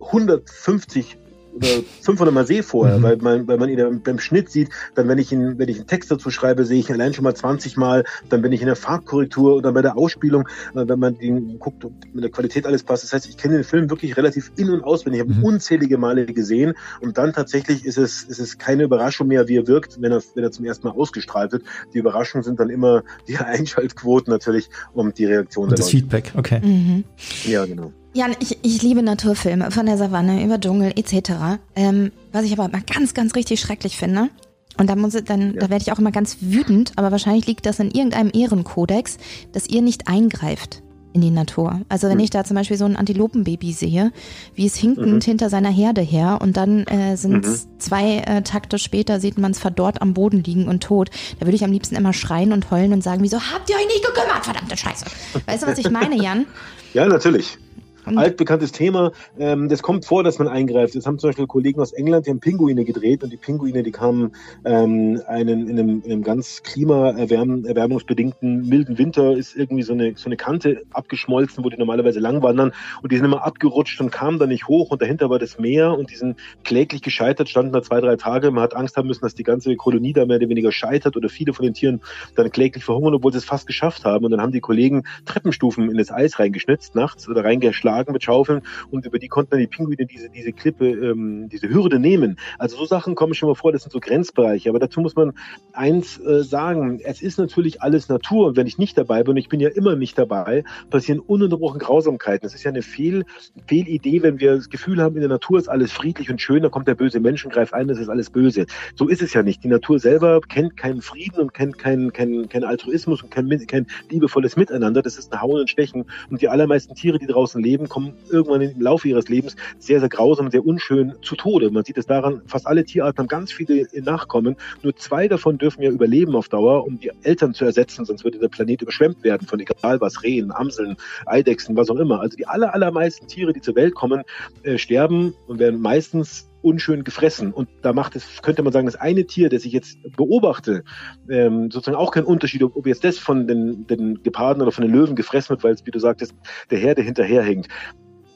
[0.00, 1.18] 150
[1.56, 1.68] oder
[2.02, 3.02] 500 Mal sehe vorher, mhm.
[3.02, 5.86] weil man, weil man ihn beim Schnitt sieht, dann wenn ich ihn, wenn ich einen
[5.86, 8.66] Text dazu schreibe, sehe ich ihn allein schon mal 20 Mal, dann bin ich in
[8.66, 12.66] der Farbkorrektur oder bei der Ausspielung, äh, wenn man den guckt, ob mit der Qualität
[12.66, 13.04] alles passt.
[13.04, 15.22] Das heißt, ich kenne den Film wirklich relativ in- und auswendig.
[15.22, 15.44] Ich habe mhm.
[15.44, 19.66] unzählige Male gesehen und dann tatsächlich ist es, ist es keine Überraschung mehr, wie er
[19.66, 21.64] wirkt, wenn er, wenn er zum ersten Mal ausgestrahlt wird.
[21.94, 25.90] Die Überraschungen sind dann immer die Einschaltquoten natürlich und die Reaktion und das Leute.
[25.90, 26.60] Feedback, okay.
[26.62, 27.04] Mhm.
[27.44, 27.92] Ja, genau.
[28.16, 31.60] Jan, ich, ich liebe Naturfilme, von der Savanne über Dschungel etc.
[31.74, 34.30] Ähm, was ich aber immer ganz, ganz richtig schrecklich finde,
[34.78, 35.60] und da muss dann, ja.
[35.60, 39.18] da werde ich auch immer ganz wütend, aber wahrscheinlich liegt das in irgendeinem Ehrenkodex,
[39.52, 41.82] dass ihr nicht eingreift in die Natur.
[41.90, 42.24] Also wenn mhm.
[42.24, 44.12] ich da zum Beispiel so ein Antilopenbaby sehe,
[44.54, 45.20] wie es hinkend mhm.
[45.20, 47.80] hinter seiner Herde her und dann äh, sind es mhm.
[47.80, 51.10] zwei äh, Takte später, sieht man es verdorrt am Boden liegen und tot.
[51.38, 53.86] Da würde ich am liebsten immer schreien und heulen und sagen, wieso habt ihr euch
[53.86, 55.04] nicht gekümmert, verdammte Scheiße.
[55.46, 56.46] Weißt du, was ich meine, Jan?
[56.94, 57.58] Ja, natürlich
[58.06, 59.12] altbekanntes Thema.
[59.38, 60.94] Ähm, das kommt vor, dass man eingreift.
[60.94, 63.90] Es haben zum Beispiel Kollegen aus England, die haben Pinguine gedreht und die Pinguine, die
[63.90, 64.32] kamen
[64.64, 70.26] ähm, einen, in, einem, in einem ganz klimaerwärmungsbedingten milden Winter, ist irgendwie so eine, so
[70.26, 74.38] eine Kante abgeschmolzen, wo die normalerweise lang wandern und die sind immer abgerutscht und kamen
[74.38, 77.82] da nicht hoch und dahinter war das Meer und die sind kläglich gescheitert, standen da
[77.82, 78.50] zwei, drei Tage.
[78.50, 81.28] Man hat Angst haben müssen, dass die ganze Kolonie da mehr oder weniger scheitert oder
[81.28, 82.00] viele von den Tieren
[82.36, 84.24] dann kläglich verhungern, obwohl sie es fast geschafft haben.
[84.24, 88.22] Und dann haben die Kollegen Treppenstufen in das Eis reingeschnitzt nachts oder reingeschlagen Wagen mit
[88.22, 92.38] Schaufeln und über die konnten dann die Pinguine diese, diese Klippe, ähm, diese Hürde nehmen.
[92.58, 94.68] Also so Sachen kommen schon mal vor, das sind so Grenzbereiche.
[94.68, 95.32] Aber dazu muss man
[95.72, 99.36] eins äh, sagen, es ist natürlich alles Natur und wenn ich nicht dabei bin, und
[99.38, 102.46] ich bin ja immer nicht dabei, passieren ununterbrochen Grausamkeiten.
[102.46, 103.24] Das ist ja eine Fehl,
[103.66, 106.70] Fehlidee, wenn wir das Gefühl haben, in der Natur ist alles friedlich und schön, dann
[106.70, 108.66] kommt der böse Mensch und greift ein, das ist alles böse.
[108.94, 109.64] So ist es ja nicht.
[109.64, 113.86] Die Natur selber kennt keinen Frieden und kennt keinen kein, kein Altruismus und kein, kein
[114.10, 115.02] liebevolles Miteinander.
[115.02, 116.04] Das ist ein Hauen und Stechen.
[116.30, 120.00] Und die allermeisten Tiere, die draußen leben, Leben kommen irgendwann im Laufe ihres Lebens sehr,
[120.00, 121.70] sehr grausam, sehr unschön zu Tode.
[121.70, 124.56] Man sieht es daran, fast alle Tierarten haben ganz viele Nachkommen.
[124.82, 128.38] Nur zwei davon dürfen ja überleben auf Dauer, um die Eltern zu ersetzen, sonst würde
[128.38, 130.96] der Planet überschwemmt werden von egal was, Rehen, Amseln,
[131.26, 132.20] Eidechsen, was auch immer.
[132.20, 134.22] Also die aller, allermeisten Tiere, die zur Welt kommen,
[134.62, 137.52] äh, sterben und werden meistens unschön gefressen.
[137.52, 140.82] Und da macht es, könnte man sagen, das eine Tier, das ich jetzt beobachte,
[141.30, 144.92] ähm, sozusagen auch keinen Unterschied, ob, jetzt das von den, den Geparden oder von den
[144.92, 146.34] Löwen gefressen wird, weil es, wie du sagtest,
[146.70, 147.68] der Herde hinterherhängt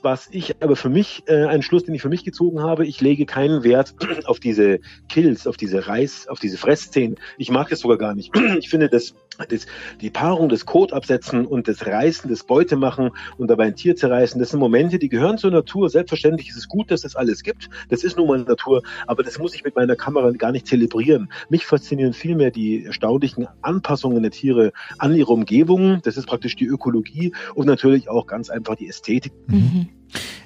[0.03, 3.01] was ich aber für mich, äh, einen Schluss, den ich für mich gezogen habe, ich
[3.01, 7.17] lege keinen Wert auf diese Kills, auf diese Reiß, auf diese Fressszenen.
[7.39, 8.33] Ich mag das sogar gar nicht.
[8.59, 9.15] Ich finde, dass,
[9.49, 9.67] dass
[10.01, 14.51] die Paarung des Kotabsetzen und des Reißen, des Beutemachen und dabei ein Tier zerreißen, das
[14.51, 15.89] sind Momente, die gehören zur Natur.
[15.89, 17.69] Selbstverständlich ist es gut, dass das alles gibt.
[17.89, 21.33] Das ist nun mal Natur, aber das muss ich mit meiner Kamera gar nicht zelebrieren.
[21.49, 26.01] Mich faszinieren vielmehr die erstaunlichen Anpassungen der Tiere an ihre Umgebung.
[26.03, 29.33] Das ist praktisch die Ökologie und natürlich auch ganz einfach die Ästhetik.
[29.47, 29.89] Mhm.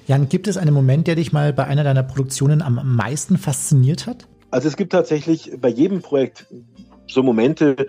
[0.07, 4.05] Jan, gibt es einen Moment, der dich mal bei einer deiner Produktionen am meisten fasziniert
[4.05, 4.27] hat?
[4.51, 6.45] Also es gibt tatsächlich bei jedem Projekt
[7.07, 7.87] so Momente,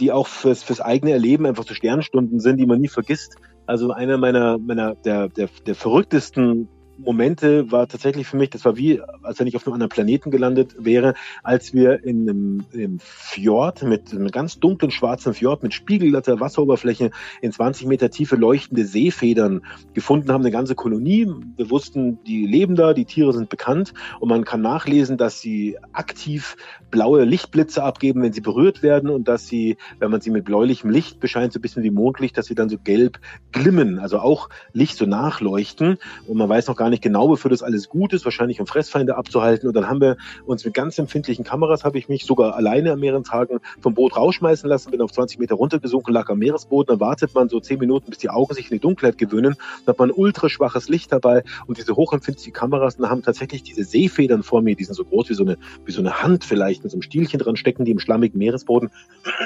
[0.00, 3.36] die auch fürs, fürs eigene Erleben einfach so Sternstunden sind, die man nie vergisst.
[3.66, 8.76] Also einer meiner, meiner der, der, der verrücktesten Momente war tatsächlich für mich, das war
[8.76, 12.80] wie, als wenn ich auf einem anderen Planeten gelandet wäre, als wir in einem, in
[12.80, 18.36] einem Fjord mit einem ganz dunklen schwarzen Fjord mit spiegelglatter Wasseroberfläche in 20 Meter Tiefe
[18.36, 19.62] leuchtende Seefedern
[19.94, 21.32] gefunden haben, eine ganze Kolonie.
[21.56, 25.78] Wir wussten, die leben da, die Tiere sind bekannt und man kann nachlesen, dass sie
[25.92, 26.56] aktiv
[26.90, 30.90] blaue Lichtblitze abgeben, wenn sie berührt werden und dass sie, wenn man sie mit bläulichem
[30.90, 33.20] Licht bescheint, so ein bisschen wie Mondlicht, dass sie dann so gelb
[33.52, 37.62] glimmen, also auch Licht so nachleuchten und man weiß noch gar nicht genau, wofür das
[37.62, 41.44] alles gut ist, wahrscheinlich um Fressfeinde abzuhalten und dann haben wir uns mit ganz empfindlichen
[41.44, 45.12] Kameras, habe ich mich sogar alleine an mehreren Tagen vom Boot rausschmeißen lassen, bin auf
[45.12, 48.54] 20 Meter runtergesunken, lag am Meeresboden, dann wartet man so 10 Minuten, bis die Augen
[48.54, 52.96] sich in die Dunkelheit gewöhnen, dann hat man ultraschwaches Licht dabei und diese hochempfindlichen Kameras
[52.96, 55.92] dann haben tatsächlich diese Seefedern vor mir, die sind so groß wie so eine, wie
[55.92, 58.90] so eine Hand vielleicht, mit so einem Stielchen dran stecken, die im schlammigen Meeresboden.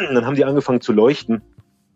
[0.08, 1.42] Und dann haben die angefangen zu leuchten.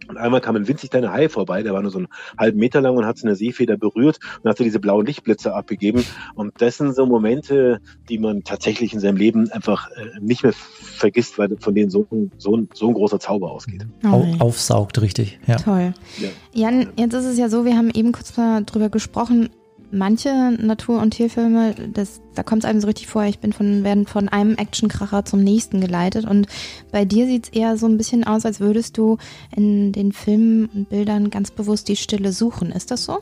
[0.08, 2.80] Und einmal kam ein winzig kleiner Hai vorbei, der war nur so einen halben Meter
[2.80, 6.04] lang und hat so eine Seefeder berührt und hat so diese blauen Lichtblitze abgegeben.
[6.34, 10.52] Und das sind so Momente, die man tatsächlich in seinem Leben einfach äh, nicht mehr
[10.52, 12.06] vergisst, weil von denen so,
[12.38, 13.86] so, so ein großer Zauber ausgeht.
[14.04, 15.38] Oh, Aufsaugt, richtig.
[15.46, 15.56] Ja.
[15.56, 15.94] Toll.
[16.18, 16.28] Ja.
[16.52, 19.50] Jan, jetzt ist es ja so, wir haben eben kurz mal drüber gesprochen,
[19.90, 23.84] manche Natur- und Tierfilme, das, da kommt es einem so richtig vor, ich bin von,
[23.84, 26.24] werden von einem Actionkracher zum nächsten geleitet.
[26.24, 26.46] Und
[26.92, 29.18] bei dir sieht es eher so ein bisschen aus, als würdest du
[29.54, 32.72] in den Filmen und Bildern ganz bewusst die Stille suchen.
[32.72, 33.18] Ist das so?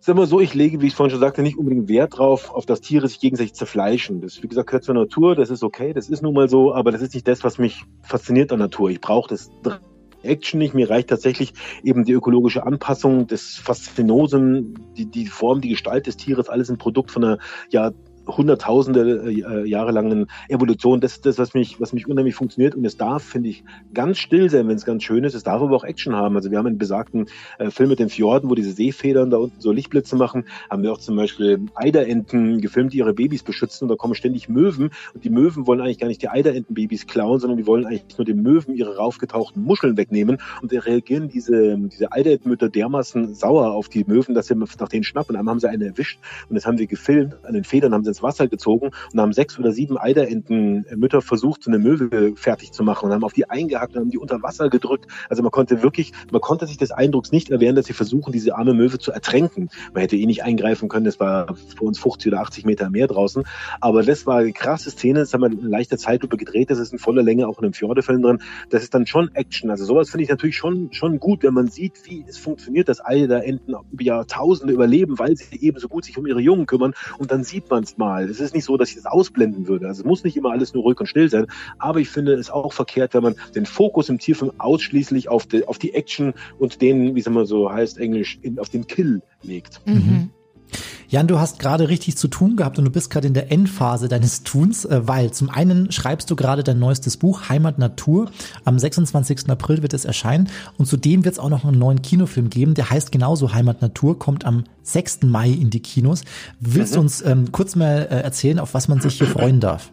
[0.00, 2.66] Sag mal so, ich lege, wie ich vorhin schon sagte, nicht unbedingt Wert drauf, auf
[2.66, 4.20] das Tiere sich gegenseitig zerfleischen.
[4.20, 6.92] Das, wie gesagt, gehört zur Natur, das ist okay, das ist nun mal so, aber
[6.92, 8.90] das ist nicht das, was mich fasziniert an Natur.
[8.90, 9.50] Ich brauche das
[10.24, 10.74] Action nicht.
[10.74, 16.16] Mir reicht tatsächlich eben die ökologische Anpassung des Faszinosen, die, die Form, die Gestalt des
[16.16, 17.38] Tieres, alles ein Produkt von einer
[17.70, 17.92] ja,
[18.26, 21.00] hunderttausende äh, Jahre langen Evolution.
[21.00, 22.74] Das ist das, was mich, was mich unheimlich funktioniert.
[22.74, 25.34] Und es darf, finde ich, ganz still sein, wenn es ganz schön ist.
[25.34, 26.36] Es darf aber auch Action haben.
[26.36, 27.26] Also wir haben einen besagten
[27.58, 30.44] äh, Film mit den Fjorden, wo diese Seefedern da unten so Lichtblitze machen.
[30.70, 33.84] Haben wir auch zum Beispiel Eiderenten gefilmt, die ihre Babys beschützen.
[33.84, 34.90] Und da kommen ständig Möwen.
[35.14, 38.24] Und die Möwen wollen eigentlich gar nicht die Eiderentenbabys klauen, sondern die wollen eigentlich nur
[38.24, 40.38] den Möwen ihre raufgetauchten Muscheln wegnehmen.
[40.62, 45.04] Und da reagieren diese, diese Eiderentenmütter dermaßen sauer auf die Möwen, dass sie nach denen
[45.04, 45.36] schnappen.
[45.36, 46.18] Einmal haben sie eine erwischt
[46.48, 47.36] und das haben sie gefilmt.
[47.44, 51.64] An den Federn haben sie ins Wasser gezogen und haben sechs oder sieben Eiderentenmütter versucht,
[51.64, 54.42] so eine Möwe fertig zu machen und haben auf die eingehackt und haben die unter
[54.42, 55.06] Wasser gedrückt.
[55.28, 58.54] Also man konnte wirklich, man konnte sich des Eindrucks nicht erwehren, dass sie versuchen, diese
[58.56, 59.68] arme Möwe zu ertränken.
[59.92, 63.08] Man hätte eh nicht eingreifen können, das war vor uns 50 oder 80 Meter mehr
[63.08, 63.42] draußen.
[63.80, 66.92] Aber das war eine krasse Szene, das haben wir in leichter Zeitlupe gedreht, das ist
[66.92, 68.38] in voller Länge auch in einem Fjordefilm drin.
[68.70, 69.70] Das ist dann schon Action.
[69.70, 73.04] Also sowas finde ich natürlich schon, schon gut, wenn man sieht, wie es funktioniert, dass
[73.04, 77.30] Eiderenten über Jahrtausende überleben, weil sie eben so gut sich um ihre Jungen kümmern und
[77.30, 78.03] dann sieht man es mal.
[78.30, 79.86] Es ist nicht so, dass ich das ausblenden würde.
[79.86, 81.46] Also es muss nicht immer alles nur ruhig und still sein,
[81.78, 85.66] aber ich finde es auch verkehrt, wenn man den Fokus im Tierfilm ausschließlich auf die,
[85.66, 89.22] auf die Action und den, wie es immer so heißt, Englisch, in, auf den Kill
[89.42, 89.80] legt.
[89.86, 90.30] Mhm.
[91.08, 94.08] Jan, du hast gerade richtig zu tun gehabt und du bist gerade in der Endphase
[94.08, 98.30] deines Tuns, äh, weil zum einen schreibst du gerade dein neuestes Buch Heimat Natur.
[98.64, 99.48] Am 26.
[99.50, 100.48] April wird es erscheinen
[100.78, 104.18] und zudem wird es auch noch einen neuen Kinofilm geben, der heißt genauso Heimat Natur,
[104.18, 105.22] kommt am 6.
[105.24, 106.22] Mai in die Kinos.
[106.60, 106.94] Willst mhm.
[106.94, 109.90] du uns ähm, kurz mal äh, erzählen, auf was man sich hier freuen darf?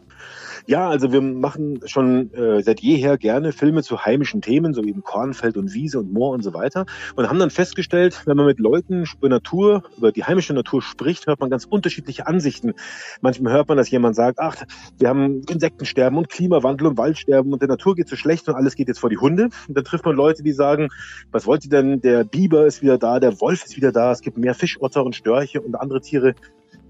[0.68, 5.04] Ja, also wir machen schon äh, seit jeher gerne Filme zu heimischen Themen, so im
[5.04, 6.86] Kornfeld und Wiese und Moor und so weiter.
[7.16, 11.28] Und haben dann festgestellt, wenn man mit Leuten über Natur, über die heimische Natur spricht,
[11.28, 12.74] hört man ganz unterschiedliche Ansichten.
[13.22, 14.56] Manchmal hört man, dass jemand sagt, ach,
[15.00, 18.76] wir haben Insektensterben und Klimawandel und Waldsterben und der Natur geht so schlecht und alles
[18.76, 19.50] geht jetzt vor die Hunde.
[19.68, 20.90] Und dann trifft man Leute, die sagen,
[21.32, 22.02] was wollt ihr denn?
[22.02, 25.16] Der Biber ist wieder da, der Wolf ist wieder da, es gibt mehr Fischotter und
[25.16, 26.36] Störche und andere Tiere,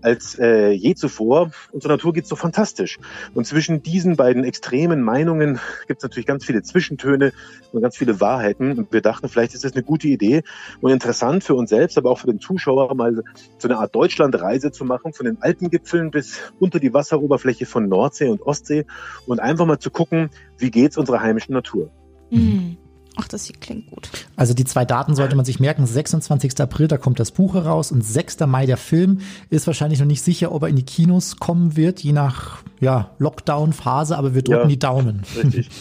[0.02, 1.52] als äh, je zuvor.
[1.72, 3.00] Unsere Natur geht so fantastisch.
[3.34, 7.34] Und zwischen diesen beiden extremen Meinungen gibt es natürlich ganz viele Zwischentöne
[7.72, 8.78] und ganz viele Wahrheiten.
[8.78, 10.44] Und wir dachten, vielleicht ist das eine gute Idee
[10.82, 13.24] und interessant für uns selbst, aber auch für den Zuschauer, mal
[13.58, 18.30] so eine Art Deutschlandreise zu machen, von den Alpengipfeln bis unter die Wasseroberfläche von Nordsee
[18.30, 18.86] und Ostsee
[19.28, 21.90] und einfach mal zu gucken, wie geht's unserer heimischen Natur.
[22.30, 22.78] Mhm.
[23.18, 24.10] Ach, das klingt gut.
[24.36, 25.86] Also die zwei Daten sollte man sich merken.
[25.86, 26.60] 26.
[26.62, 28.40] April, da kommt das Buch heraus und 6.
[28.48, 29.20] Mai der Film.
[29.50, 33.12] Ist wahrscheinlich noch nicht sicher, ob er in die Kinos kommen wird, je nach ja,
[33.20, 35.24] Lockdown-Phase, aber wir drücken ja, die Daumen.
[35.36, 35.70] Richtig.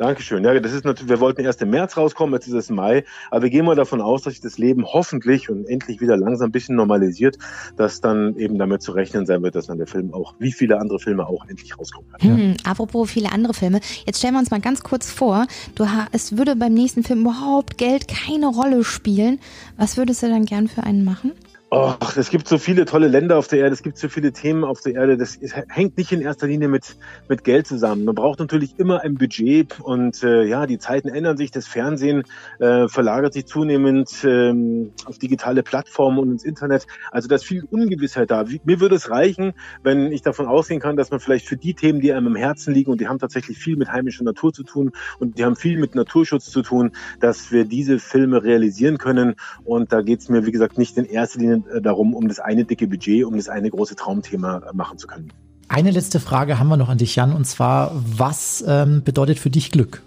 [0.00, 0.42] Dankeschön.
[0.44, 3.42] Ja, das ist natürlich, wir wollten erst im März rauskommen, jetzt ist es Mai, aber
[3.42, 6.52] wir gehen mal davon aus, dass sich das Leben hoffentlich und endlich wieder langsam ein
[6.52, 7.36] bisschen normalisiert,
[7.76, 10.80] dass dann eben damit zu rechnen sein wird, dass dann der Film auch, wie viele
[10.80, 12.20] andere Filme auch, endlich rauskommen kann.
[12.22, 16.34] Hm, apropos viele andere Filme, jetzt stellen wir uns mal ganz kurz vor, du es
[16.34, 19.38] würde beim nächsten Film überhaupt Geld keine Rolle spielen.
[19.76, 21.32] Was würdest du dann gern für einen machen?
[21.72, 24.64] Oh, es gibt so viele tolle Länder auf der Erde, es gibt so viele Themen
[24.64, 25.16] auf der Erde.
[25.16, 26.96] Das hängt nicht in erster Linie mit,
[27.28, 28.04] mit Geld zusammen.
[28.04, 31.52] Man braucht natürlich immer ein Budget und äh, ja, die Zeiten ändern sich.
[31.52, 32.24] Das Fernsehen
[32.58, 36.88] äh, verlagert sich zunehmend ähm, auf digitale Plattformen und ins Internet.
[37.12, 38.50] Also da ist viel Ungewissheit da.
[38.50, 39.52] Wie, mir würde es reichen,
[39.84, 42.74] wenn ich davon ausgehen kann, dass man vielleicht für die Themen, die einem im Herzen
[42.74, 44.90] liegen und die haben tatsächlich viel mit heimischer Natur zu tun
[45.20, 46.90] und die haben viel mit Naturschutz zu tun,
[47.20, 49.36] dass wir diese Filme realisieren können.
[49.62, 52.64] Und da geht es mir, wie gesagt, nicht in erster Linie darum, um das eine
[52.64, 55.32] dicke Budget, um das eine große Traumthema äh, machen zu können.
[55.68, 59.50] Eine letzte Frage haben wir noch an dich, Jan, und zwar, was ähm, bedeutet für
[59.50, 60.02] dich Glück?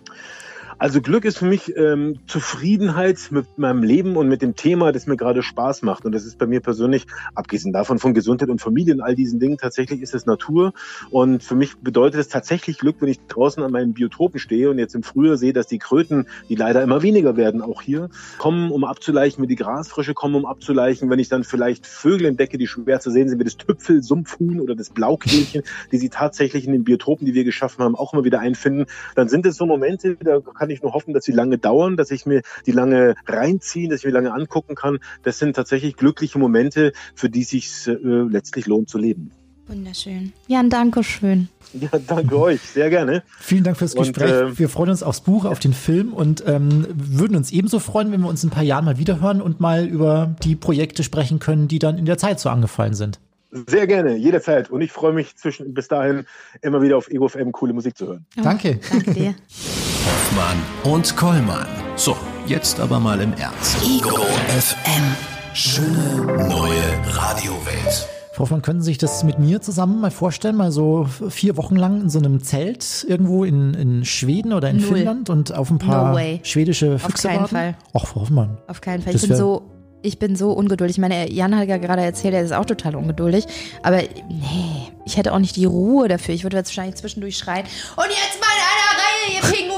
[0.84, 5.08] Also Glück ist für mich ähm, Zufriedenheit mit meinem Leben und mit dem Thema, das
[5.08, 6.04] mir gerade Spaß macht.
[6.04, 7.06] Und das ist bei mir persönlich,
[7.36, 10.74] abgesehen davon von Gesundheit und Familie und all diesen Dingen, tatsächlich ist es Natur.
[11.10, 14.78] Und für mich bedeutet es tatsächlich Glück, wenn ich draußen an meinen Biotopen stehe und
[14.78, 18.70] jetzt im Frühjahr sehe, dass die Kröten, die leider immer weniger werden, auch hier, kommen,
[18.70, 21.10] um abzuleichen, wie die Grasfrische kommen, um abzuleichen.
[21.10, 24.76] Wenn ich dann vielleicht Vögel entdecke, die schwer zu sehen sind, wie das Tüpfel-Sumpfhuhn oder
[24.76, 25.64] das Blaukehlchen,
[25.94, 29.30] die sie tatsächlich in den Biotopen, die wir geschaffen haben, auch immer wieder einfinden, dann
[29.30, 32.12] sind es so Momente, da kann ich ich nur hoffen, dass sie lange dauern, dass
[32.12, 35.00] ich mir die lange reinziehen, dass ich mir lange angucken kann.
[35.24, 39.32] Das sind tatsächlich glückliche Momente, für die es sich äh, letztlich lohnt zu leben.
[39.68, 40.34] Wunderschön.
[40.48, 41.48] Jan, danke schön.
[41.74, 43.24] Ja, danke euch, sehr gerne.
[43.40, 44.32] Vielen Dank fürs Gespräch.
[44.32, 47.80] Und, äh, wir freuen uns aufs Buch, auf den Film und ähm, würden uns ebenso
[47.80, 51.04] freuen, wenn wir uns in ein paar Jahren mal wiederhören und mal über die Projekte
[51.04, 53.20] sprechen können, die dann in der Zeit so angefallen sind.
[53.68, 54.70] Sehr gerne, jederzeit.
[54.70, 56.26] Und ich freue mich zwischen, bis dahin
[56.62, 58.26] immer wieder auf Ego FM coole Musik zu hören.
[58.38, 58.80] Oh, danke.
[58.92, 59.36] Danke dir.
[60.06, 61.68] Hoffmann und Kollmann.
[61.96, 63.78] So, jetzt aber mal im Ernst.
[63.84, 64.18] Ego
[64.50, 65.16] FM.
[65.54, 68.08] Schöne neue Radiowelt.
[68.34, 70.58] Frau Hoffmann, können Sie sich das mit mir zusammen mal vorstellen?
[70.58, 74.78] Mal so vier Wochen lang in so einem Zelt irgendwo in, in Schweden oder in
[74.78, 74.96] Null.
[74.96, 77.56] Finnland und auf ein paar no schwedische Füchse Auf keinen warten?
[77.56, 77.76] Fall.
[77.94, 78.58] Ach, Frau Hoffmann.
[78.68, 79.16] Auf keinen Fall.
[79.16, 79.70] Ich bin so
[80.04, 80.98] ich bin so ungeduldig.
[80.98, 83.46] Ich meine, Jan hat ja gerade erzählt, er ist auch total ungeduldig.
[83.84, 86.36] Aber nee, ich hätte auch nicht die Ruhe dafür.
[86.36, 87.66] Ich würde jetzt wahrscheinlich zwischendurch schreien.
[87.96, 89.73] Und jetzt mal in einer Reihe, ihr Pinguine,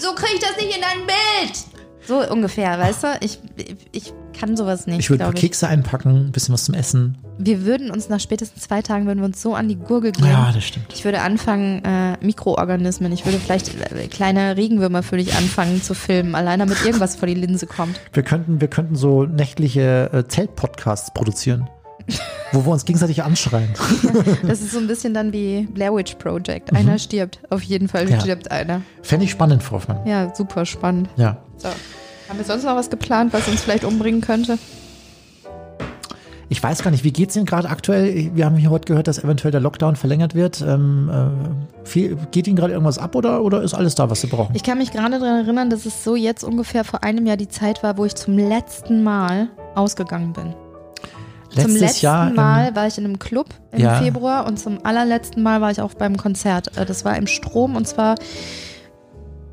[0.00, 1.56] so kriege ich das nicht in dein Bild.
[2.06, 3.06] So ungefähr, weißt du?
[3.20, 3.40] Ich,
[3.90, 5.00] ich kann sowas nicht.
[5.00, 7.18] Ich würde ein paar Kekse einpacken, ein bisschen was zum Essen.
[7.38, 10.26] Wir würden uns nach spätestens zwei Tagen würden wir uns so an die Gurgel gehen.
[10.26, 10.86] Ja, das stimmt.
[10.94, 15.94] Ich würde anfangen, äh, Mikroorganismen, ich würde vielleicht äh, kleine Regenwürmer für dich anfangen zu
[15.94, 18.00] filmen, allein damit irgendwas vor die Linse kommt.
[18.12, 21.68] Wir könnten, wir könnten so nächtliche äh, Zeltpodcasts produzieren,
[22.52, 23.68] wo wir uns gegenseitig anschreien.
[24.46, 26.72] Das ist so ein bisschen dann wie Blair Witch Project.
[26.74, 28.12] Einer stirbt, auf jeden Fall Mhm.
[28.12, 28.20] Ja.
[28.20, 28.82] stirbt einer.
[29.02, 29.98] Fände ich spannend, Frau Hoffmann.
[30.06, 31.08] Ja, super spannend.
[31.16, 31.38] Ja.
[31.56, 31.68] So.
[32.28, 34.58] Haben wir sonst noch was geplant, was uns vielleicht umbringen könnte?
[36.48, 38.30] Ich weiß gar nicht, wie geht's Ihnen gerade aktuell?
[38.34, 40.60] Wir haben hier heute gehört, dass eventuell der Lockdown verlängert wird.
[40.60, 44.28] Ähm, äh, viel, geht Ihnen gerade irgendwas ab oder, oder ist alles da, was Sie
[44.28, 44.54] brauchen?
[44.54, 47.48] Ich kann mich gerade daran erinnern, dass es so jetzt ungefähr vor einem Jahr die
[47.48, 50.54] Zeit war, wo ich zum letzten Mal ausgegangen bin.
[51.62, 52.30] Zum letzten Jahr.
[52.30, 53.94] Mal war ich in einem Club im Ja.
[54.00, 56.76] Februar und zum allerletzten Mal war ich auch beim Konzert.
[56.76, 58.14] Äh, Das war im Strom und zwar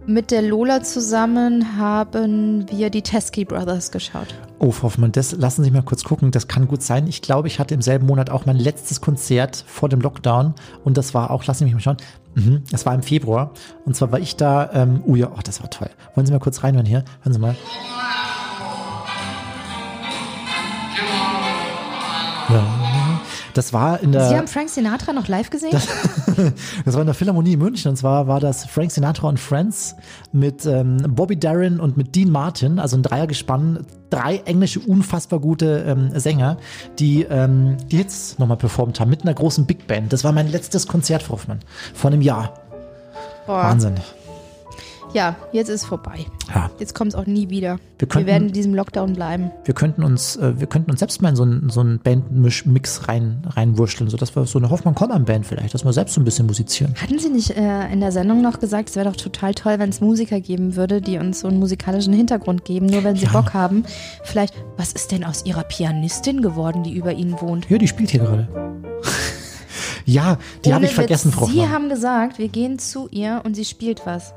[0.05, 4.35] mit der Lola zusammen haben wir die Teskey Brothers geschaut.
[4.59, 6.31] oh, Frau Hoffmann, das lassen Sie mal kurz gucken.
[6.31, 7.07] Das kann gut sein.
[7.07, 10.55] Ich glaube, ich hatte im selben Monat auch mein letztes Konzert vor dem Lockdown.
[10.83, 11.97] Und das war auch, lassen Sie mich mal schauen.
[12.35, 13.51] Mhm, das war im Februar.
[13.85, 15.89] Und zwar war ich da, ähm, oh ja, oh, das war toll.
[16.15, 17.05] Wollen Sie mal kurz reinhören hier?
[17.21, 17.51] Hören Sie mal.
[17.53, 18.22] Ja.
[23.53, 24.29] Das war in der.
[24.29, 25.77] Sie haben Frank Sinatra noch live gesehen?
[26.85, 29.95] Das war in der Philharmonie in München und zwar war das Frank Sinatra und Friends
[30.31, 35.85] mit ähm, Bobby Darin und mit Dean Martin, also ein Dreiergespann, drei englische unfassbar gute
[35.87, 36.57] ähm, Sänger,
[36.97, 40.11] die ähm, die Hits nochmal performt haben mit einer großen Big Band.
[40.11, 41.59] Das war mein letztes Konzert, Frau Hoffmann,
[41.93, 42.53] vor einem Jahr.
[43.45, 43.63] Boah.
[43.63, 43.95] Wahnsinn.
[45.13, 46.25] Ja, jetzt ist vorbei.
[46.53, 47.77] Ja, Jetzt kommt es auch nie wieder.
[47.99, 49.51] Wir könnten- wir werden in diesem Lockdown bleiben.
[49.63, 53.07] wir könnten uns, äh, wir könnten uns selbst mal in so einen so einen Bandmix
[53.07, 56.21] rein reinwurschteln, so dass wir so eine Hoffmann Kollmann Band vielleicht, dass wir selbst so
[56.21, 56.95] ein bisschen musizieren.
[57.01, 59.89] Hatten Sie nicht äh, in der Sendung noch gesagt, es wäre doch total toll, wenn
[59.89, 63.31] es Musiker geben würde, die uns so einen musikalischen Hintergrund geben, nur wenn sie Ja.
[63.31, 63.83] Bock haben.
[64.23, 67.69] Vielleicht, was ist denn aus Ihrer Pianistin geworden, die über Ihnen wohnt?
[67.69, 68.47] Ja, die spielt hier gerade.
[70.05, 73.65] ja, die habe ich vergessen, Frau Sie haben gesagt, wir gehen zu ihr und sie
[73.65, 74.33] spielt was.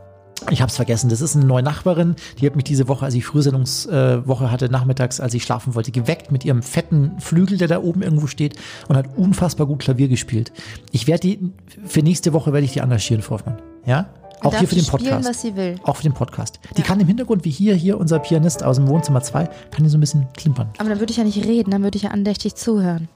[0.51, 1.09] Ich habe es vergessen.
[1.09, 2.15] Das ist eine neue Nachbarin.
[2.39, 5.91] Die hat mich diese Woche, als ich Frühsendungswoche äh, hatte, nachmittags, als ich schlafen wollte,
[5.91, 8.57] geweckt mit ihrem fetten Flügel, der da oben irgendwo steht
[8.89, 10.53] und hat unfassbar gut Klavier gespielt.
[10.93, 11.53] Ich werde die,
[11.87, 13.59] für nächste Woche werde ich die engagieren, Frau Hoffmann.
[13.87, 14.11] Ja?
[14.43, 15.29] Auch hier für den spielen, Podcast.
[15.29, 15.77] was sie will.
[15.83, 16.61] Auch für den Podcast.
[16.77, 19.89] Die kann im Hintergrund, wie hier, hier unser Pianist aus dem Wohnzimmer 2, kann die
[19.89, 20.69] so ein bisschen klimpern.
[20.79, 23.09] Aber dann würde ich ja nicht reden, dann würde ich ja andächtig zuhören.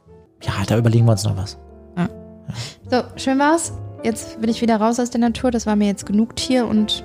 [0.43, 1.59] Ja, da überlegen wir uns noch was.
[2.91, 3.73] So, schön war's.
[4.03, 5.51] Jetzt bin ich wieder raus aus der Natur.
[5.51, 7.05] Das war mir jetzt genug Tier und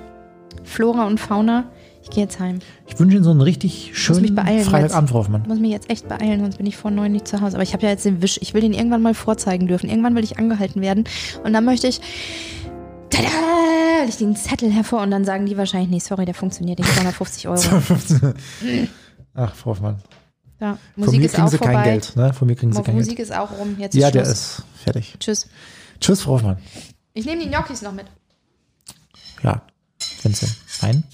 [0.66, 1.70] Flora und Fauna.
[2.02, 2.60] Ich gehe jetzt heim.
[2.86, 5.42] Ich wünsche Ihnen so einen richtig mich schönen Freitagabend, Frau Hoffmann.
[5.42, 7.56] Ich muss mich jetzt echt beeilen, sonst bin ich vor neun nicht zu Hause.
[7.56, 8.38] Aber ich habe ja jetzt den Wisch.
[8.42, 9.88] Ich will den irgendwann mal vorzeigen dürfen.
[9.90, 11.04] Irgendwann will ich angehalten werden.
[11.42, 12.00] Und dann möchte ich.
[13.10, 13.26] Tada!
[14.02, 16.92] Will ich den Zettel hervor und dann sagen die wahrscheinlich, nee, sorry, der funktioniert nicht.
[16.92, 17.60] 250 Euro.
[19.34, 19.96] Ach, Frau Hoffmann.
[20.60, 21.72] Ja, Von Musik mir ist kriegen auch Sie vorbei.
[21.74, 22.16] kein Geld.
[22.16, 22.32] Ne?
[22.32, 23.28] Von mir kriegen Sie kein Musik Geld.
[23.28, 23.76] ist auch rum.
[23.78, 24.32] Jetzt Ja, ist der Schluss.
[24.38, 25.16] ist fertig.
[25.18, 25.48] Tschüss.
[26.00, 26.58] Tschüss, Frau Hoffmann.
[27.14, 28.06] Ich nehme die Gnocchis noch mit.
[29.42, 29.62] Ja,
[30.22, 30.46] Sie
[30.82, 31.04] meinen.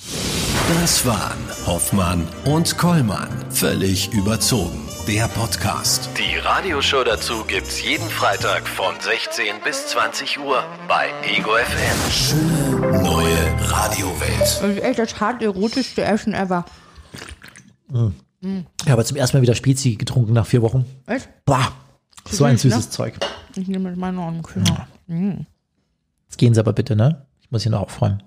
[0.81, 3.29] Das waren Hoffmann und Kollmann.
[3.51, 4.89] Völlig überzogen.
[5.07, 6.09] Der Podcast.
[6.17, 12.11] Die Radioshow dazu gibt's jeden Freitag von 16 bis 20 Uhr bei Ego FM.
[12.11, 14.41] Schöne neue Radiowelt.
[14.41, 16.65] Das ist echt das hart erotischste Essen ever.
[17.91, 20.87] Ich habe zum ersten Mal wieder Spezi getrunken nach vier Wochen.
[21.07, 21.29] Echt?
[21.45, 21.73] Boah,
[22.31, 22.91] so ein süß, süßes ne?
[22.91, 23.15] Zeug.
[23.57, 24.87] Ich nehme das mal noch einen Kühler.
[25.09, 27.27] Jetzt gehen Sie aber bitte, ne?
[27.41, 28.23] Ich muss hier noch aufräumen.